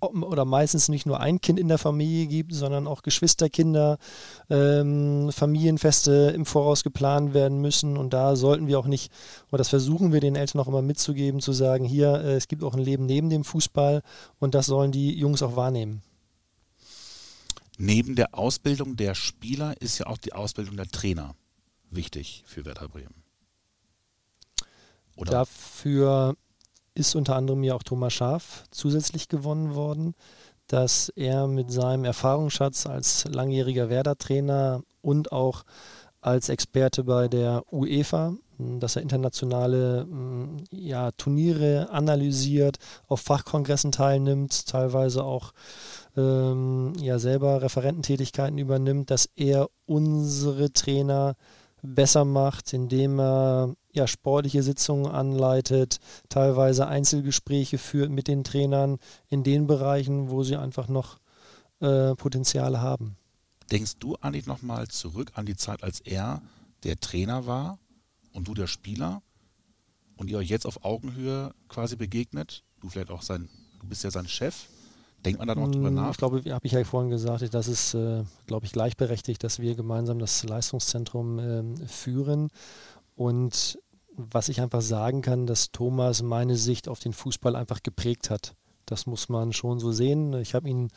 oder 0.00 0.44
meistens 0.44 0.88
nicht 0.88 1.06
nur 1.06 1.20
ein 1.20 1.40
Kind 1.40 1.58
in 1.58 1.68
der 1.68 1.78
Familie 1.78 2.26
gibt, 2.26 2.52
sondern 2.52 2.86
auch 2.86 3.02
Geschwisterkinder, 3.02 3.98
ähm, 4.50 5.30
Familienfeste 5.32 6.32
im 6.34 6.44
Voraus 6.44 6.84
geplant 6.84 7.32
werden 7.34 7.60
müssen. 7.60 7.96
Und 7.96 8.12
da 8.12 8.36
sollten 8.36 8.66
wir 8.66 8.78
auch 8.78 8.86
nicht, 8.86 9.10
oder 9.48 9.58
das 9.58 9.70
versuchen 9.70 10.12
wir 10.12 10.20
den 10.20 10.36
Eltern 10.36 10.60
auch 10.60 10.68
immer 10.68 10.82
mitzugeben, 10.82 11.40
zu 11.40 11.52
sagen, 11.52 11.84
hier, 11.84 12.14
äh, 12.14 12.34
es 12.34 12.48
gibt 12.48 12.62
auch 12.62 12.74
ein 12.74 12.82
Leben 12.82 13.06
neben 13.06 13.30
dem 13.30 13.44
Fußball 13.44 14.02
und 14.38 14.54
das 14.54 14.66
sollen 14.66 14.92
die 14.92 15.18
Jungs 15.18 15.42
auch 15.42 15.56
wahrnehmen. 15.56 16.02
Neben 17.78 18.14
der 18.14 18.34
Ausbildung 18.34 18.96
der 18.96 19.14
Spieler 19.14 19.80
ist 19.80 19.98
ja 19.98 20.06
auch 20.06 20.18
die 20.18 20.32
Ausbildung 20.32 20.76
der 20.76 20.86
Trainer 20.86 21.34
wichtig 21.90 22.42
für 22.46 22.64
Werder 22.64 22.88
Bremen. 22.88 23.22
Oder? 25.16 25.30
Dafür 25.30 26.36
ist 26.94 27.14
unter 27.14 27.36
anderem 27.36 27.62
ja 27.62 27.74
auch 27.74 27.82
Thomas 27.82 28.14
Schaaf 28.14 28.64
zusätzlich 28.70 29.28
gewonnen 29.28 29.74
worden, 29.74 30.14
dass 30.66 31.10
er 31.10 31.46
mit 31.46 31.70
seinem 31.70 32.04
Erfahrungsschatz 32.04 32.86
als 32.86 33.24
langjähriger 33.24 33.88
Werder-Trainer 33.88 34.82
und 35.02 35.30
auch 35.30 35.64
als 36.20 36.48
Experte 36.48 37.04
bei 37.04 37.28
der 37.28 37.62
UEFA, 37.72 38.34
dass 38.58 38.96
er 38.96 39.02
internationale 39.02 40.06
ja, 40.70 41.10
Turniere 41.12 41.90
analysiert, 41.90 42.78
auf 43.06 43.20
Fachkongressen 43.20 43.92
teilnimmt, 43.92 44.66
teilweise 44.66 45.24
auch 45.24 45.52
ähm, 46.16 46.92
ja 47.00 47.18
selber 47.18 47.62
Referententätigkeiten 47.62 48.58
übernimmt, 48.58 49.10
dass 49.10 49.28
er 49.36 49.68
unsere 49.86 50.72
Trainer 50.72 51.36
besser 51.82 52.24
macht, 52.24 52.72
indem 52.72 53.20
er 53.20 53.74
ja, 53.92 54.06
sportliche 54.06 54.62
Sitzungen 54.62 55.06
anleitet, 55.06 55.98
teilweise 56.28 56.86
Einzelgespräche 56.86 57.78
führt 57.78 58.10
mit 58.10 58.28
den 58.28 58.44
Trainern 58.44 58.98
in 59.28 59.42
den 59.42 59.66
Bereichen, 59.66 60.30
wo 60.30 60.42
sie 60.42 60.56
einfach 60.56 60.88
noch 60.88 61.18
äh, 61.80 62.14
Potenziale 62.14 62.80
haben. 62.80 63.16
Denkst 63.70 63.94
du 63.98 64.16
eigentlich 64.16 64.46
nochmal 64.46 64.88
zurück 64.88 65.32
an 65.34 65.46
die 65.46 65.56
Zeit, 65.56 65.82
als 65.82 66.00
er 66.00 66.42
der 66.84 67.00
Trainer 67.00 67.46
war 67.46 67.78
und 68.36 68.46
du 68.46 68.54
der 68.54 68.66
Spieler 68.66 69.22
und 70.16 70.30
ihr 70.30 70.38
euch 70.38 70.48
jetzt 70.48 70.66
auf 70.66 70.84
Augenhöhe 70.84 71.54
quasi 71.68 71.96
begegnet? 71.96 72.62
Du 72.80 72.88
vielleicht 72.90 73.10
auch 73.10 73.22
sein, 73.22 73.48
du 73.80 73.86
bist 73.86 74.04
ja 74.04 74.10
sein 74.10 74.28
Chef. 74.28 74.68
Denkt 75.24 75.38
man 75.38 75.48
da 75.48 75.54
noch 75.54 75.70
drüber 75.70 75.88
hm, 75.88 75.94
nach? 75.94 76.10
Ich 76.10 76.18
glaube, 76.18 76.42
habe 76.52 76.66
ich 76.66 76.72
ja 76.72 76.84
vorhin 76.84 77.10
gesagt, 77.10 77.52
das 77.52 77.66
ist, 77.66 77.94
äh, 77.94 78.22
glaube 78.46 78.66
ich, 78.66 78.72
gleichberechtigt, 78.72 79.42
dass 79.42 79.58
wir 79.58 79.74
gemeinsam 79.74 80.18
das 80.18 80.44
Leistungszentrum 80.44 81.38
äh, 81.38 81.86
führen. 81.88 82.50
Und 83.16 83.78
was 84.12 84.50
ich 84.50 84.60
einfach 84.60 84.82
sagen 84.82 85.22
kann, 85.22 85.46
dass 85.46 85.72
Thomas 85.72 86.22
meine 86.22 86.56
Sicht 86.56 86.88
auf 86.88 87.00
den 87.00 87.14
Fußball 87.14 87.56
einfach 87.56 87.82
geprägt 87.82 88.30
hat. 88.30 88.54
Das 88.84 89.06
muss 89.06 89.28
man 89.28 89.52
schon 89.52 89.80
so 89.80 89.90
sehen. 89.90 90.34
Ich 90.34 90.54
habe 90.54 90.68
ihn 90.68 90.90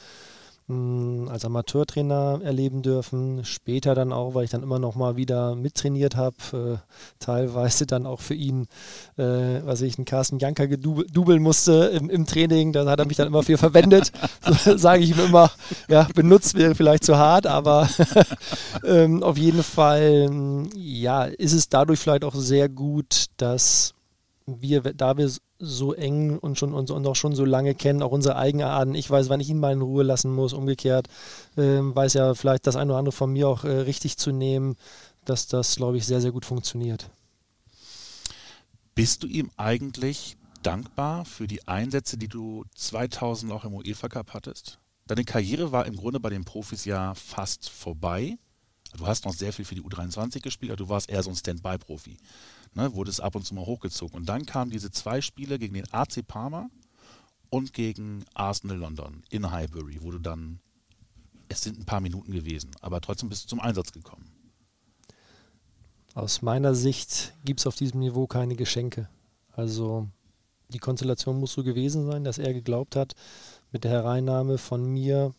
als 0.70 1.46
Amateurtrainer 1.46 2.42
erleben 2.44 2.82
dürfen. 2.82 3.44
Später 3.44 3.96
dann 3.96 4.14
auch, 4.14 4.36
weil 4.36 4.44
ich 4.44 4.52
dann 4.52 4.62
immer 4.62 4.78
noch 4.78 4.96
mal 4.96 5.16
wieder 5.16 5.56
mittrainiert 5.56 6.16
habe, 6.16 6.36
äh, 6.54 6.78
teilweise 7.20 7.88
dann 7.88 8.06
auch 8.06 8.20
für 8.20 8.36
ihn, 8.36 8.68
äh, 9.18 9.62
was 9.64 9.82
ich, 9.82 9.98
einen 9.98 10.06
Carsten 10.06 10.38
Janker 10.38 10.68
gedubeln 10.68 11.42
musste 11.42 11.92
im, 12.00 12.10
im, 12.10 12.26
Training. 12.26 12.72
Da 12.72 12.86
hat 12.86 13.00
er 13.00 13.06
mich 13.06 13.18
dann 13.18 13.28
immer 13.28 13.42
für 13.42 13.58
verwendet. 13.58 14.12
so, 14.64 14.78
Sage 14.78 15.04
ich 15.04 15.12
ihm 15.12 15.26
immer, 15.26 15.52
ja, 15.88 16.08
benutzt 16.14 16.56
wäre 16.56 16.76
vielleicht 16.76 17.04
zu 17.04 17.18
hart, 17.18 17.48
aber 17.48 17.90
ähm, 18.86 19.24
auf 19.24 19.38
jeden 19.38 19.64
Fall, 19.64 20.68
ja, 20.76 21.26
ist 21.26 21.54
es 21.54 21.70
dadurch 21.70 22.00
vielleicht 22.00 22.24
auch 22.24 22.36
sehr 22.36 22.70
gut, 22.70 23.26
dass 23.38 23.96
wir, 24.46 24.82
da 24.82 25.18
wir 25.18 25.32
so 25.60 25.94
eng 25.94 26.38
und 26.40 26.58
schon 26.58 26.74
und, 26.74 26.90
und 26.90 27.06
auch 27.06 27.16
schon 27.16 27.36
so 27.36 27.46
lange 27.46 27.76
kennen, 27.76 28.02
auch 28.02 28.12
unsere 28.12 28.38
Eigenarten. 28.38 28.96
Ich 28.96 29.10
weiß, 29.10 29.30
wann 29.30 29.42
ich 29.42 29.50
ihn 29.50 29.60
mal 29.60 29.74
in 29.74 29.82
Ruhe 29.82 30.04
lassen 30.04 30.34
muss. 30.34 30.54
Umgekehrt 30.54 31.08
ähm, 31.58 31.96
weiß 31.96 32.14
ja 32.14 32.34
vielleicht 32.34 32.66
das 32.66 32.76
eine 32.76 32.92
oder 32.92 33.00
andere 33.00 33.12
von 33.16 33.32
mir 33.32 33.48
auch 33.48 33.66
äh, 33.66 33.70
richtig 33.70 34.18
zu 34.18 34.32
nehmen, 34.32 34.76
dass 35.26 35.48
das, 35.48 35.76
glaube 35.76 35.98
ich, 35.98 36.06
sehr, 36.06 36.22
sehr 36.22 36.32
gut 36.32 36.46
funktioniert. 36.46 37.10
Bist 38.96 39.24
du 39.24 39.28
ihm 39.28 39.52
eigentlich 39.58 40.38
dankbar 40.64 41.26
für 41.26 41.48
die 41.48 41.68
Einsätze, 41.68 42.18
die 42.18 42.28
du 42.28 42.66
2000 42.76 43.52
auch 43.52 43.66
im 43.66 43.74
UEFA 43.74 44.10
Cup 44.10 44.34
hattest? 44.34 44.80
Deine 45.08 45.26
Karriere 45.26 45.72
war 45.72 45.86
im 45.86 45.96
Grunde 45.96 46.20
bei 46.20 46.30
den 46.30 46.46
Profis 46.46 46.86
ja 46.86 47.14
fast 47.16 47.70
vorbei. 47.70 48.38
Du 48.98 49.06
hast 49.06 49.26
noch 49.26 49.34
sehr 49.34 49.54
viel 49.54 49.66
für 49.66 49.76
die 49.76 49.82
U23 49.82 50.42
gespielt, 50.42 50.72
aber 50.72 50.78
du 50.78 50.90
warst 50.90 51.10
eher 51.10 51.24
so 51.24 51.30
ein 51.30 51.36
Standby-Profi 51.36 52.18
ne, 52.74 52.94
wurde 52.94 53.10
es 53.10 53.20
ab 53.20 53.36
und 53.36 53.46
zu 53.46 53.56
mal 53.56 53.66
hochgezogen. 53.66 54.16
Und 54.16 54.28
dann 54.28 54.46
kamen 54.46 54.72
diese 54.72 54.92
zwei 54.92 55.22
Spiele 55.22 55.60
gegen 55.60 55.74
den 55.74 55.92
AC 55.92 56.26
Parma 56.28 56.70
und 57.50 57.74
gegen 57.74 58.26
Arsenal 58.34 58.78
London 58.78 59.24
in 59.30 59.52
Highbury, 59.52 60.00
wo 60.02 60.12
du 60.12 60.20
dann, 60.20 60.60
es 61.48 61.62
sind 61.62 61.80
ein 61.80 61.86
paar 61.86 62.02
Minuten 62.02 62.32
gewesen, 62.32 62.72
aber 62.82 63.02
trotzdem 63.02 63.30
bist 63.30 63.46
du 63.46 63.48
zum 63.48 63.60
Einsatz 63.60 63.92
gekommen. 63.92 64.30
Aus 66.14 66.42
meiner 66.42 66.76
Sicht 66.76 67.34
gibt 67.46 67.60
es 67.60 67.68
auf 67.68 67.76
diesem 67.76 68.00
Niveau 68.00 68.28
keine 68.28 68.56
Geschenke. 68.56 69.10
Also 69.52 70.08
die 70.70 70.80
Konstellation 70.80 71.40
muss 71.40 71.54
so 71.54 71.64
gewesen 71.64 72.06
sein, 72.06 72.24
dass 72.24 72.38
er 72.38 72.54
geglaubt 72.54 72.96
hat, 72.96 73.14
mit 73.72 73.84
der 73.84 73.92
Hereinnahme 73.92 74.58
von 74.58 74.86
mir 74.86 75.34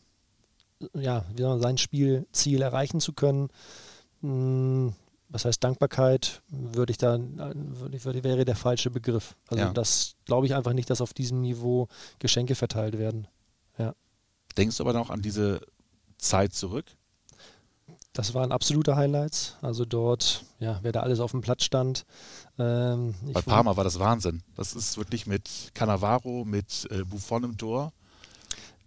ja, 0.95 1.25
sein 1.59 1.79
Spielziel 1.79 2.63
erreichen 2.63 3.01
zu 3.01 3.13
können. 3.13 3.49
Hm, 4.21 4.95
was 5.29 5.45
heißt 5.45 5.63
Dankbarkeit, 5.63 6.43
würde 6.49 6.91
ich 6.91 6.99
da, 6.99 7.19
würde, 7.19 8.25
wäre 8.25 8.45
der 8.45 8.57
falsche 8.57 8.91
Begriff. 8.91 9.37
Also 9.47 9.65
ja. 9.65 9.73
das 9.73 10.17
glaube 10.25 10.47
ich 10.47 10.55
einfach 10.55 10.73
nicht, 10.73 10.91
dass 10.91 11.01
auf 11.01 11.15
diesem 11.15 11.41
Niveau 11.41 11.87
Geschenke 12.19 12.55
verteilt 12.57 12.99
werden. 12.99 13.29
Ja. 13.79 13.95
Denkst 14.57 14.77
du 14.77 14.83
aber 14.83 14.93
noch 14.93 15.11
an 15.11 15.23
diese 15.23 15.61
Zeit 16.19 16.53
zurück? 16.53 16.87
Das 18.13 18.35
waren 18.35 18.51
absolute 18.51 18.97
Highlights. 18.97 19.57
Also 19.63 19.85
dort, 19.85 20.45
ja, 20.59 20.81
wer 20.83 20.91
da 20.91 21.01
alles 21.01 21.21
auf 21.21 21.31
dem 21.31 21.43
Platz 21.43 21.63
stand. 21.63 22.05
Ähm, 22.59 23.15
Bei 23.33 23.41
Parma 23.41 23.77
war 23.77 23.85
das 23.85 24.01
Wahnsinn. 24.01 24.43
Das 24.57 24.75
ist 24.75 24.99
wirklich 24.99 25.27
mit 25.29 25.71
Cannavaro, 25.75 26.45
mit 26.45 26.89
äh, 26.91 27.05
Buffon 27.05 27.45
im 27.45 27.57
Tor. 27.57 27.93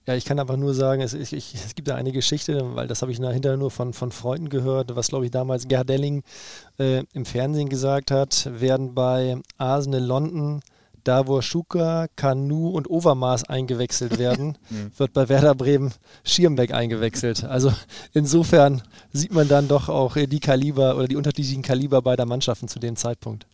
Ja, 0.05 0.15
ich 0.15 0.25
kann 0.25 0.39
einfach 0.39 0.57
nur 0.57 0.73
sagen, 0.73 1.01
es, 1.01 1.13
ich, 1.13 1.31
ich, 1.31 1.55
es 1.55 1.75
gibt 1.75 1.87
da 1.87 1.95
eine 1.95 2.11
Geschichte, 2.11 2.75
weil 2.75 2.87
das 2.87 3.01
habe 3.01 3.11
ich 3.11 3.19
hinterher 3.19 3.57
nur 3.57 3.71
von, 3.71 3.93
von 3.93 4.11
Freunden 4.11 4.49
gehört, 4.49 4.95
was 4.95 5.07
glaube 5.07 5.25
ich 5.25 5.31
damals 5.31 5.67
Gerhard 5.67 5.87
Delling 5.89 6.23
äh, 6.77 7.03
im 7.13 7.25
Fernsehen 7.25 7.69
gesagt 7.69 8.11
hat, 8.11 8.49
werden 8.51 8.93
bei 8.93 9.37
Arsenal 9.57 10.03
London 10.03 10.61
da 11.03 11.27
wo 11.27 11.41
Schuka, 11.41 12.07
Kanu 12.15 12.69
und 12.69 12.89
Overmaß 12.89 13.45
eingewechselt 13.45 14.17
werden, 14.17 14.57
mhm. 14.69 14.91
wird 14.97 15.13
bei 15.13 15.29
Werder 15.29 15.55
Bremen 15.55 15.93
Schirmbeck 16.23 16.73
eingewechselt. 16.73 17.43
Also 17.43 17.73
insofern 18.13 18.81
sieht 19.11 19.33
man 19.33 19.47
dann 19.47 19.67
doch 19.67 19.89
auch 19.89 20.15
die 20.15 20.39
Kaliber 20.39 20.95
oder 20.95 21.07
die 21.07 21.15
unterschiedlichen 21.15 21.61
Kaliber 21.61 22.01
beider 22.01 22.25
Mannschaften 22.25 22.67
zu 22.67 22.79
dem 22.79 22.95
Zeitpunkt. 22.95 23.45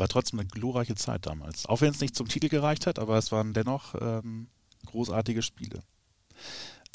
War 0.00 0.08
trotzdem 0.08 0.40
eine 0.40 0.48
glorreiche 0.48 0.94
Zeit 0.94 1.26
damals. 1.26 1.66
Auch 1.66 1.82
wenn 1.82 1.90
es 1.90 2.00
nicht 2.00 2.16
zum 2.16 2.26
Titel 2.26 2.48
gereicht 2.48 2.86
hat, 2.86 2.98
aber 2.98 3.18
es 3.18 3.30
waren 3.32 3.52
dennoch 3.52 3.94
ähm, 4.00 4.48
großartige 4.86 5.42
Spiele. 5.42 5.80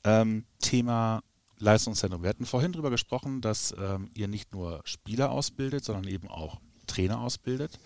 Ähm, 0.03 0.45
Thema 0.59 1.21
Leistungszentrum. 1.59 2.23
Wir 2.23 2.31
hatten 2.31 2.47
vorhin 2.47 2.71
darüber 2.71 2.89
gesprochen, 2.89 3.41
dass 3.41 3.75
ähm, 3.77 4.09
ihr 4.15 4.27
nicht 4.27 4.53
nur 4.53 4.81
Spieler 4.85 5.29
ausbildet, 5.29 5.85
sondern 5.85 6.07
eben 6.07 6.27
auch 6.27 6.59
Trainer 6.87 7.19
ausbildet. 7.19 7.79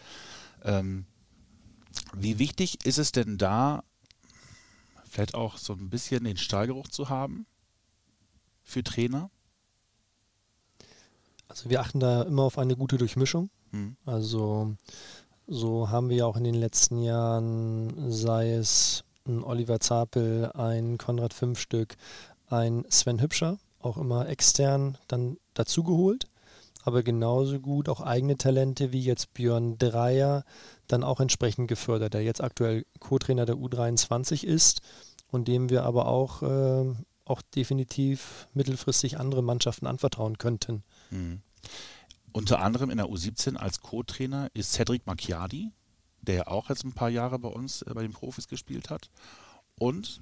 Ähm, 0.63 1.05
wie 2.13 2.39
wichtig 2.39 2.85
ist 2.85 2.97
es 2.97 3.11
denn 3.11 3.37
da, 3.37 3.83
vielleicht 5.03 5.35
auch 5.35 5.57
so 5.57 5.73
ein 5.73 5.89
bisschen 5.89 6.23
den 6.23 6.37
Stahlgeruch 6.37 6.87
zu 6.87 7.09
haben 7.09 7.45
für 8.63 8.85
Trainer? 8.85 9.29
Also 11.49 11.69
wir 11.69 11.81
achten 11.81 11.99
da 11.99 12.21
immer 12.21 12.43
auf 12.43 12.57
eine 12.57 12.77
gute 12.77 12.97
Durchmischung. 12.97 13.49
Hm. 13.71 13.95
Also 14.05 14.75
so 15.47 15.89
haben 15.89 16.09
wir 16.09 16.17
ja 16.17 16.25
auch 16.25 16.37
in 16.37 16.43
den 16.43 16.55
letzten 16.55 17.01
Jahren, 17.01 18.11
sei 18.11 18.53
es 18.53 19.03
ein 19.27 19.43
Oliver 19.43 19.79
Zapel, 19.79 20.51
ein 20.53 20.97
Konrad 20.97 21.33
Fünfstück, 21.33 21.95
ein 22.47 22.85
Sven 22.89 23.21
Hübscher, 23.21 23.57
auch 23.79 23.97
immer 23.97 24.27
extern 24.27 24.97
dann 25.07 25.37
dazugeholt, 25.53 26.27
aber 26.83 27.03
genauso 27.03 27.59
gut 27.59 27.89
auch 27.89 28.01
eigene 28.01 28.37
Talente 28.37 28.91
wie 28.91 29.01
jetzt 29.01 29.33
Björn 29.33 29.77
Dreier 29.77 30.43
dann 30.87 31.03
auch 31.03 31.19
entsprechend 31.19 31.67
gefördert, 31.67 32.13
der 32.13 32.23
jetzt 32.23 32.41
aktuell 32.41 32.85
Co-Trainer 32.99 33.45
der 33.45 33.55
U23 33.55 34.43
ist 34.43 34.81
und 35.31 35.47
dem 35.47 35.69
wir 35.69 35.83
aber 35.83 36.07
auch, 36.07 36.41
äh, 36.41 36.93
auch 37.25 37.41
definitiv 37.55 38.47
mittelfristig 38.53 39.19
andere 39.19 39.43
Mannschaften 39.43 39.87
anvertrauen 39.87 40.37
könnten. 40.37 40.83
Mhm. 41.11 41.41
Unter 42.31 42.61
anderem 42.61 42.89
in 42.89 42.97
der 42.97 43.07
U17 43.07 43.55
als 43.55 43.81
Co-Trainer 43.81 44.49
ist 44.53 44.73
Cedric 44.73 45.05
Macchiadi, 45.07 45.71
der 46.21 46.51
auch 46.51 46.69
jetzt 46.69 46.83
ein 46.83 46.93
paar 46.93 47.09
Jahre 47.09 47.39
bei 47.39 47.49
uns 47.49 47.81
äh, 47.81 47.93
bei 47.93 48.01
den 48.01 48.13
Profis 48.13 48.47
gespielt 48.47 48.89
hat. 48.89 49.09
Und 49.77 50.21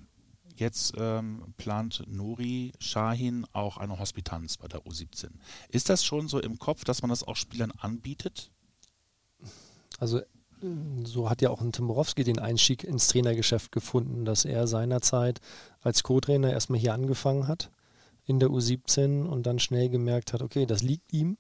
Jetzt 0.58 0.96
ähm, 0.98 1.54
plant 1.58 2.04
Nuri 2.08 2.72
Shahin 2.80 3.46
auch 3.54 3.78
eine 3.78 4.00
Hospitanz 4.00 4.58
bei 4.58 4.68
der 4.68 4.82
U17. 4.82 5.30
Ist 5.70 5.90
das 5.90 6.04
schon 6.04 6.28
so 6.28 6.40
im 6.40 6.58
Kopf, 6.58 6.84
dass 6.84 7.04
man 7.04 7.10
das 7.10 7.24
auch 7.24 7.36
Spielern 7.36 7.72
anbietet? 7.78 8.50
Also 10.00 10.22
so 11.04 11.30
hat 11.30 11.44
ja 11.44 11.52
auch 11.52 11.62
ein 11.62 11.72
Tim 11.72 11.86
Borowski 11.86 12.24
den 12.24 12.40
Einstieg 12.40 12.84
ins 12.84 13.08
Trainergeschäft 13.08 13.72
gefunden, 13.72 14.26
dass 14.26 14.46
er 14.46 14.66
seinerzeit 14.66 15.42
als 15.82 16.02
Co-Trainer 16.02 16.52
erstmal 16.52 16.80
hier 16.80 16.96
angefangen 16.96 17.48
hat 17.48 17.70
in 18.26 18.40
der 18.40 18.50
U17 18.50 19.26
und 19.26 19.46
dann 19.46 19.60
schnell 19.60 19.90
gemerkt 19.90 20.34
hat, 20.34 20.42
okay, 20.42 20.66
das 20.66 20.82
liegt 20.82 21.14
ihm 21.14 21.38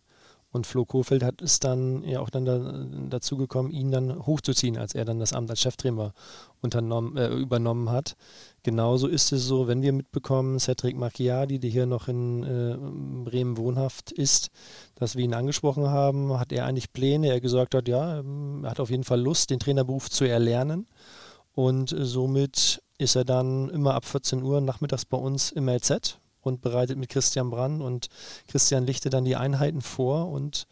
und 0.52 0.66
Flo 0.66 0.86
Kofeld 0.86 1.24
hat 1.24 1.42
es 1.42 1.60
dann 1.60 2.04
ja 2.04 2.22
auch 2.22 2.30
dann 2.30 2.46
da, 2.46 2.86
dazu 3.10 3.36
gekommen, 3.36 3.70
ihn 3.70 3.92
dann 3.92 4.26
hochzuziehen, 4.26 4.78
als 4.78 4.96
er 4.96 5.04
dann 5.04 5.20
das 5.20 5.34
Amt 5.34 5.50
als 5.50 5.60
Cheftrainer 5.60 6.14
äh, 6.64 7.28
übernommen 7.36 7.90
hat. 7.90 8.16
Genauso 8.64 9.08
ist 9.08 9.32
es 9.34 9.46
so, 9.46 9.68
wenn 9.68 9.82
wir 9.82 9.92
mitbekommen, 9.92 10.60
Cedric 10.60 10.96
Macchiadi, 10.96 11.60
der 11.60 11.70
hier 11.70 11.86
noch 11.86 12.08
in 12.08 12.44
äh, 12.44 12.78
Bremen 13.30 13.58
wohnhaft 13.58 14.12
ist, 14.12 14.50
dass 14.96 15.16
wir 15.18 15.26
ihn 15.26 15.34
angesprochen 15.34 15.90
haben, 15.90 16.40
hat 16.40 16.54
er 16.54 16.66
eigentlich 16.66 16.94
Pläne. 16.94 17.28
Er 17.28 17.42
gesagt 17.42 17.76
hat, 17.76 17.88
ja, 17.88 18.22
er 18.22 18.70
hat 18.70 18.80
auf 18.80 18.90
jeden 18.90 19.04
Fall 19.04 19.20
Lust, 19.20 19.50
den 19.50 19.60
Trainerberuf 19.60 20.10
zu 20.10 20.24
erlernen. 20.24 20.88
Und 21.54 21.94
somit 21.98 22.82
ist 22.98 23.16
er 23.16 23.26
dann 23.26 23.70
immer 23.70 23.96
ab 23.96 24.06
14 24.06 24.42
Uhr 24.44 24.62
nachmittags 24.62 25.06
bei 25.06 25.18
uns 25.18 25.52
im 25.52 25.68
LZ 25.68 26.20
und 26.48 26.62
bereitet 26.62 26.98
mit 26.98 27.10
Christian 27.10 27.50
Brann 27.50 27.82
und 27.82 28.08
Christian 28.48 28.86
Lichte 28.86 29.10
dann 29.10 29.26
die 29.26 29.36
Einheiten 29.36 29.82
vor 29.82 30.30
und 30.30 30.68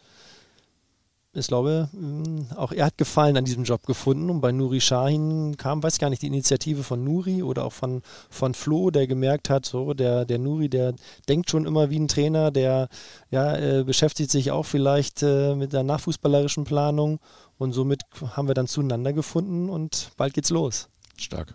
ich 1.36 1.48
glaube, 1.48 1.88
mm, 1.92 2.56
auch 2.56 2.72
er 2.72 2.86
hat 2.86 2.96
Gefallen 2.96 3.36
an 3.36 3.44
diesem 3.44 3.64
Job 3.64 3.84
gefunden 3.86 4.30
und 4.30 4.40
bei 4.40 4.52
Nuri 4.52 4.80
Shahin 4.80 5.56
kam, 5.56 5.82
weiß 5.82 5.98
gar 5.98 6.08
nicht, 6.08 6.22
die 6.22 6.28
Initiative 6.28 6.82
von 6.82 7.04
Nuri 7.04 7.42
oder 7.42 7.64
auch 7.64 7.72
von, 7.72 8.02
von 8.30 8.54
Flo, 8.54 8.90
der 8.90 9.06
gemerkt 9.06 9.50
hat, 9.50 9.66
so 9.66 9.92
der, 9.92 10.24
der 10.24 10.38
Nuri, 10.38 10.68
der 10.68 10.94
denkt 11.28 11.50
schon 11.50 11.66
immer 11.66 11.90
wie 11.90 11.98
ein 11.98 12.08
Trainer, 12.08 12.50
der 12.50 12.88
ja, 13.30 13.54
äh, 13.56 13.84
beschäftigt 13.84 14.30
sich 14.30 14.50
auch 14.50 14.64
vielleicht 14.64 15.22
äh, 15.22 15.54
mit 15.54 15.72
der 15.72 15.82
nachfußballerischen 15.82 16.64
Planung 16.64 17.18
und 17.58 17.72
somit 17.72 18.02
haben 18.34 18.48
wir 18.48 18.54
dann 18.54 18.66
zueinander 18.66 19.12
gefunden 19.12 19.68
und 19.68 20.12
bald 20.16 20.32
geht's 20.32 20.50
los. 20.50 20.88
Stark. 21.18 21.54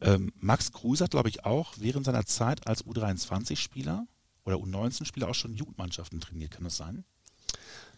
Ähm, 0.00 0.32
Max 0.40 0.72
Kruse 0.72 1.04
hat, 1.04 1.10
glaube 1.10 1.28
ich, 1.28 1.44
auch 1.44 1.74
während 1.78 2.04
seiner 2.04 2.24
Zeit 2.24 2.66
als 2.66 2.84
U23-Spieler 2.84 4.06
oder 4.44 4.56
U19-Spieler 4.56 5.28
auch 5.28 5.34
schon 5.34 5.54
Jugendmannschaften 5.54 6.20
trainiert. 6.20 6.52
Kann 6.52 6.64
das 6.64 6.76
sein? 6.76 7.04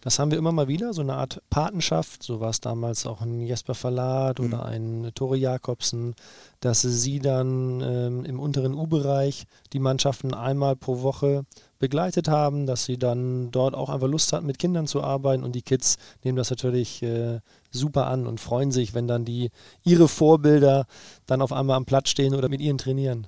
Das 0.01 0.19
haben 0.19 0.31
wir 0.31 0.39
immer 0.39 0.53
mal 0.53 0.69
wieder, 0.69 0.95
so 0.95 1.03
eine 1.03 1.15
Art 1.15 1.43
Patenschaft. 1.51 2.23
So 2.23 2.41
war 2.41 2.51
es 2.51 2.61
damals 2.61 3.07
auch 3.07 3.21
ein 3.21 3.43
Jesper 3.43 3.75
Verlat 3.75 4.39
mhm. 4.39 4.47
oder 4.47 4.65
ein 4.65 5.11
Tore 5.15 5.37
Jakobsen, 5.37 6.15
dass 6.61 6.81
sie 6.81 7.19
dann 7.19 7.83
ähm, 7.83 8.25
im 8.25 8.41
unteren 8.41 8.75
U-Bereich 8.75 9.47
die 9.73 9.79
Mannschaften 9.79 10.33
einmal 10.33 10.75
pro 10.77 11.03
Woche 11.03 11.45
begleitet 11.81 12.29
haben, 12.29 12.67
dass 12.67 12.85
sie 12.85 12.97
dann 12.97 13.51
dort 13.51 13.75
auch 13.75 13.89
einfach 13.89 14.07
Lust 14.07 14.33
hatten, 14.33 14.47
mit 14.47 14.61
Kindern 14.61 14.87
zu 14.87 15.03
arbeiten 15.03 15.43
und 15.43 15.53
die 15.57 15.63
Kids 15.63 15.97
nehmen 16.23 16.37
das 16.37 16.51
natürlich 16.51 17.03
äh, 17.03 17.41
super 17.73 18.07
an 18.07 18.29
und 18.29 18.39
freuen 18.39 18.71
sich, 18.71 18.95
wenn 18.95 19.09
dann 19.09 19.25
die 19.25 19.51
ihre 19.83 20.07
Vorbilder 20.07 20.87
dann 21.27 21.43
auf 21.43 21.53
einmal 21.53 21.77
am 21.77 21.87
Platz 21.87 22.11
stehen 22.11 22.35
oder 22.35 22.49
mit 22.49 22.61
ihnen 22.61 22.79
trainieren. 22.79 23.27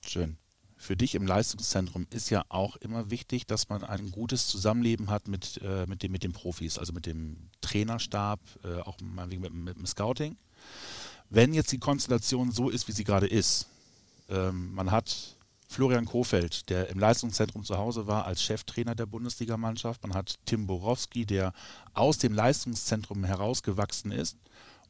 Schön 0.00 0.36
für 0.80 0.96
dich 0.96 1.14
im 1.14 1.26
Leistungszentrum 1.26 2.06
ist 2.10 2.30
ja 2.30 2.42
auch 2.48 2.76
immer 2.76 3.10
wichtig, 3.10 3.46
dass 3.46 3.68
man 3.68 3.84
ein 3.84 4.10
gutes 4.10 4.46
Zusammenleben 4.46 5.10
hat 5.10 5.28
mit, 5.28 5.60
äh, 5.62 5.84
mit, 5.86 6.02
dem, 6.02 6.10
mit 6.10 6.24
den 6.24 6.32
Profis, 6.32 6.78
also 6.78 6.94
mit 6.94 7.04
dem 7.04 7.50
Trainerstab, 7.60 8.40
äh, 8.64 8.80
auch 8.80 8.96
meinetwegen 9.02 9.42
mit, 9.42 9.52
mit, 9.52 9.76
dem 9.76 9.84
Scouting. 9.84 10.38
Wenn 11.28 11.52
jetzt 11.52 11.70
die 11.70 11.78
Konstellation 11.78 12.50
so 12.50 12.70
ist, 12.70 12.88
wie 12.88 12.92
sie 12.92 13.04
gerade 13.04 13.26
ist, 13.26 13.66
ähm, 14.30 14.72
man 14.72 14.90
hat 14.90 15.36
Florian 15.70 16.04
Kofeld, 16.04 16.68
der 16.68 16.88
im 16.88 16.98
Leistungszentrum 16.98 17.62
zu 17.62 17.78
Hause 17.78 18.08
war 18.08 18.26
als 18.26 18.42
Cheftrainer 18.42 18.96
der 18.96 19.06
Bundesligamannschaft, 19.06 20.02
man 20.02 20.14
hat 20.14 20.34
Tim 20.44 20.66
Borowski, 20.66 21.24
der 21.24 21.52
aus 21.94 22.18
dem 22.18 22.32
Leistungszentrum 22.32 23.22
herausgewachsen 23.22 24.10
ist 24.10 24.36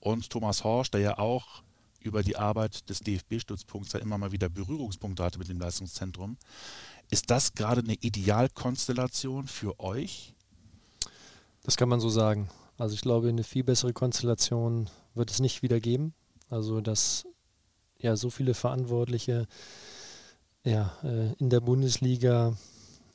und 0.00 0.30
Thomas 0.30 0.64
Horsch, 0.64 0.90
der 0.90 1.02
ja 1.02 1.18
auch 1.18 1.62
über 2.00 2.22
die 2.22 2.38
Arbeit 2.38 2.88
des 2.88 3.00
DFB-Stützpunkts 3.00 3.92
ja 3.92 4.00
immer 4.00 4.16
mal 4.16 4.32
wieder 4.32 4.48
Berührungspunkte 4.48 5.22
hatte 5.22 5.38
mit 5.38 5.50
dem 5.50 5.60
Leistungszentrum. 5.60 6.38
Ist 7.10 7.30
das 7.30 7.52
gerade 7.52 7.82
eine 7.82 7.96
Idealkonstellation 8.00 9.48
für 9.48 9.78
euch? 9.80 10.34
Das 11.62 11.76
kann 11.76 11.90
man 11.90 12.00
so 12.00 12.08
sagen. 12.08 12.48
Also 12.78 12.94
ich 12.94 13.02
glaube, 13.02 13.28
eine 13.28 13.44
viel 13.44 13.64
bessere 13.64 13.92
Konstellation 13.92 14.88
wird 15.14 15.30
es 15.30 15.40
nicht 15.40 15.60
wieder 15.60 15.78
geben. 15.78 16.14
Also 16.48 16.80
dass 16.80 17.26
ja 17.98 18.16
so 18.16 18.30
viele 18.30 18.54
Verantwortliche 18.54 19.46
ja, 20.64 20.92
äh, 21.02 21.32
in 21.38 21.50
der 21.50 21.60
Bundesliga 21.60 22.54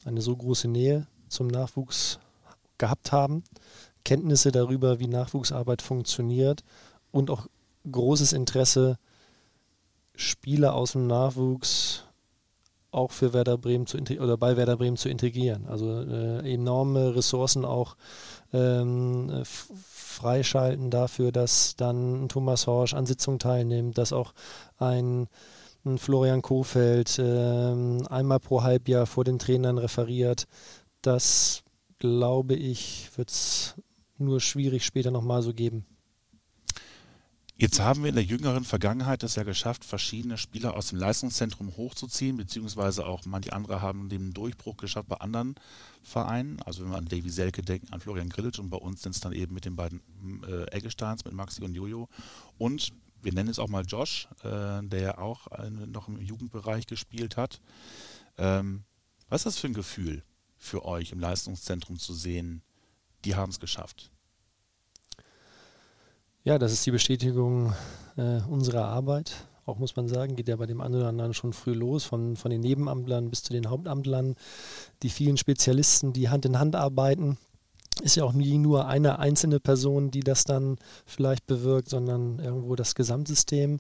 eine 0.03 0.21
so 0.21 0.35
große 0.35 0.67
Nähe 0.67 1.07
zum 1.27 1.47
Nachwuchs 1.47 2.19
gehabt 2.77 3.11
haben, 3.11 3.43
Kenntnisse 4.03 4.51
darüber, 4.51 4.99
wie 4.99 5.07
Nachwuchsarbeit 5.07 5.81
funktioniert 5.81 6.63
und 7.11 7.29
auch 7.29 7.47
großes 7.89 8.33
Interesse, 8.33 8.97
Spieler 10.15 10.75
aus 10.75 10.93
dem 10.93 11.07
Nachwuchs 11.07 12.03
auch 12.91 13.11
für 13.11 13.33
Werder 13.33 13.57
Bremen 13.57 13.87
zu 13.87 13.97
oder 13.97 14.37
bei 14.37 14.55
Werder 14.55 14.77
Bremen 14.77 14.95
zu 14.95 15.09
integrieren. 15.09 15.67
Also 15.67 16.01
äh, 16.01 16.53
enorme 16.53 17.15
Ressourcen 17.15 17.65
auch 17.65 17.97
ähm, 18.53 19.43
freischalten 19.43 20.89
dafür, 20.89 21.33
dass 21.33 21.75
dann 21.75 22.29
Thomas 22.29 22.67
Horsch 22.67 22.93
an 22.93 23.05
Sitzungen 23.05 23.39
teilnimmt, 23.39 23.97
dass 23.97 24.13
auch 24.13 24.33
ein, 24.77 25.27
ein 25.85 25.97
Florian 25.97 26.41
Kofeld 26.41 27.19
äh, 27.19 27.23
einmal 28.09 28.39
pro 28.39 28.63
Halbjahr 28.63 29.05
vor 29.05 29.23
den 29.23 29.39
Trainern 29.39 29.77
referiert. 29.77 30.47
Das 31.01 31.63
glaube 31.99 32.55
ich, 32.55 33.09
wird 33.15 33.29
es 33.29 33.75
nur 34.17 34.41
schwierig 34.41 34.83
später 34.83 35.11
nochmal 35.11 35.41
so 35.41 35.53
geben. 35.53 35.85
Jetzt 37.57 37.79
haben 37.79 38.03
wir 38.03 38.09
in 38.09 38.15
der 38.15 38.23
jüngeren 38.23 38.65
Vergangenheit 38.65 39.23
es 39.23 39.35
ja 39.35 39.43
geschafft, 39.43 39.85
verschiedene 39.85 40.37
Spieler 40.37 40.75
aus 40.75 40.89
dem 40.89 40.99
Leistungszentrum 40.99 41.77
hochzuziehen, 41.77 42.35
beziehungsweise 42.35 43.05
auch 43.05 43.23
manche 43.25 43.53
andere 43.53 43.81
haben 43.81 44.09
den 44.09 44.33
Durchbruch 44.33 44.75
geschafft 44.75 45.07
bei 45.07 45.15
anderen 45.17 45.55
Vereinen. 46.03 46.61
Also 46.65 46.83
wenn 46.83 46.91
wir 46.91 46.97
an 46.97 47.05
Davy 47.05 47.29
Selke 47.29 47.61
denken, 47.61 47.93
an 47.93 48.01
Florian 48.01 48.27
Grillitsch 48.27 48.59
und 48.59 48.69
bei 48.69 48.77
uns 48.77 49.03
sind 49.03 49.15
es 49.15 49.21
dann 49.21 49.31
eben 49.31 49.53
mit 49.53 49.63
den 49.63 49.77
beiden 49.77 50.01
äh, 50.45 50.65
Eggesteins, 50.75 51.23
mit 51.23 51.33
Maxi 51.33 51.63
und 51.63 51.73
Jojo. 51.73 52.09
Und 52.57 52.91
wir 53.25 53.33
nennen 53.33 53.49
es 53.49 53.59
auch 53.59 53.67
mal 53.67 53.83
Josh, 53.85 54.29
äh, 54.43 54.81
der 54.83 55.01
ja 55.01 55.17
auch 55.17 55.47
äh, 55.47 55.69
noch 55.69 56.07
im 56.07 56.21
Jugendbereich 56.21 56.85
gespielt 56.85 57.37
hat. 57.37 57.59
Ähm, 58.37 58.83
was 59.29 59.41
ist 59.41 59.45
das 59.45 59.57
für 59.57 59.67
ein 59.67 59.73
Gefühl 59.73 60.23
für 60.57 60.85
euch 60.85 61.11
im 61.11 61.19
Leistungszentrum 61.19 61.97
zu 61.97 62.13
sehen, 62.13 62.61
die 63.25 63.35
haben 63.35 63.49
es 63.49 63.59
geschafft? 63.59 64.11
Ja, 66.43 66.59
das 66.59 66.71
ist 66.71 66.85
die 66.85 66.91
Bestätigung 66.91 67.73
äh, 68.15 68.41
unserer 68.41 68.85
Arbeit. 68.85 69.47
Auch 69.65 69.79
muss 69.79 69.95
man 69.95 70.07
sagen, 70.07 70.35
geht 70.35 70.47
ja 70.47 70.57
bei 70.57 70.67
dem 70.67 70.79
einen 70.79 70.93
oder 70.93 71.07
anderen 71.07 71.33
schon 71.33 71.51
früh 71.51 71.73
los, 71.73 72.03
von, 72.03 72.35
von 72.35 72.51
den 72.51 72.61
Nebenamtlern 72.61 73.31
bis 73.31 73.41
zu 73.41 73.51
den 73.51 73.67
Hauptamtlern. 73.67 74.35
Die 75.01 75.09
vielen 75.09 75.37
Spezialisten, 75.37 76.13
die 76.13 76.29
Hand 76.29 76.45
in 76.45 76.59
Hand 76.59 76.75
arbeiten, 76.75 77.39
ist 78.01 78.15
ja 78.15 78.23
auch 78.23 78.33
nie 78.33 78.57
nur 78.57 78.87
eine 78.87 79.19
einzelne 79.19 79.59
Person, 79.59 80.11
die 80.11 80.21
das 80.21 80.43
dann 80.43 80.77
vielleicht 81.05 81.47
bewirkt, 81.47 81.89
sondern 81.89 82.39
irgendwo 82.39 82.75
das 82.75 82.95
Gesamtsystem. 82.95 83.79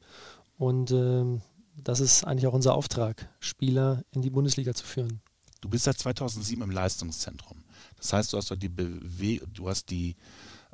Und 0.57 0.91
äh, 0.91 1.39
das 1.75 1.99
ist 1.99 2.23
eigentlich 2.23 2.47
auch 2.47 2.53
unser 2.53 2.75
Auftrag, 2.75 3.29
Spieler 3.39 4.03
in 4.11 4.21
die 4.21 4.29
Bundesliga 4.29 4.73
zu 4.73 4.85
führen. 4.85 5.21
Du 5.61 5.69
bist 5.69 5.85
seit 5.85 5.97
2007 5.97 6.63
im 6.63 6.71
Leistungszentrum. 6.71 7.63
Das 7.97 8.13
heißt, 8.13 8.33
du 8.33 8.37
hast 8.37 8.53
die, 8.61 8.69
Bewe 8.69 9.45
du 9.53 9.67
hast 9.67 9.89
die 9.89 10.15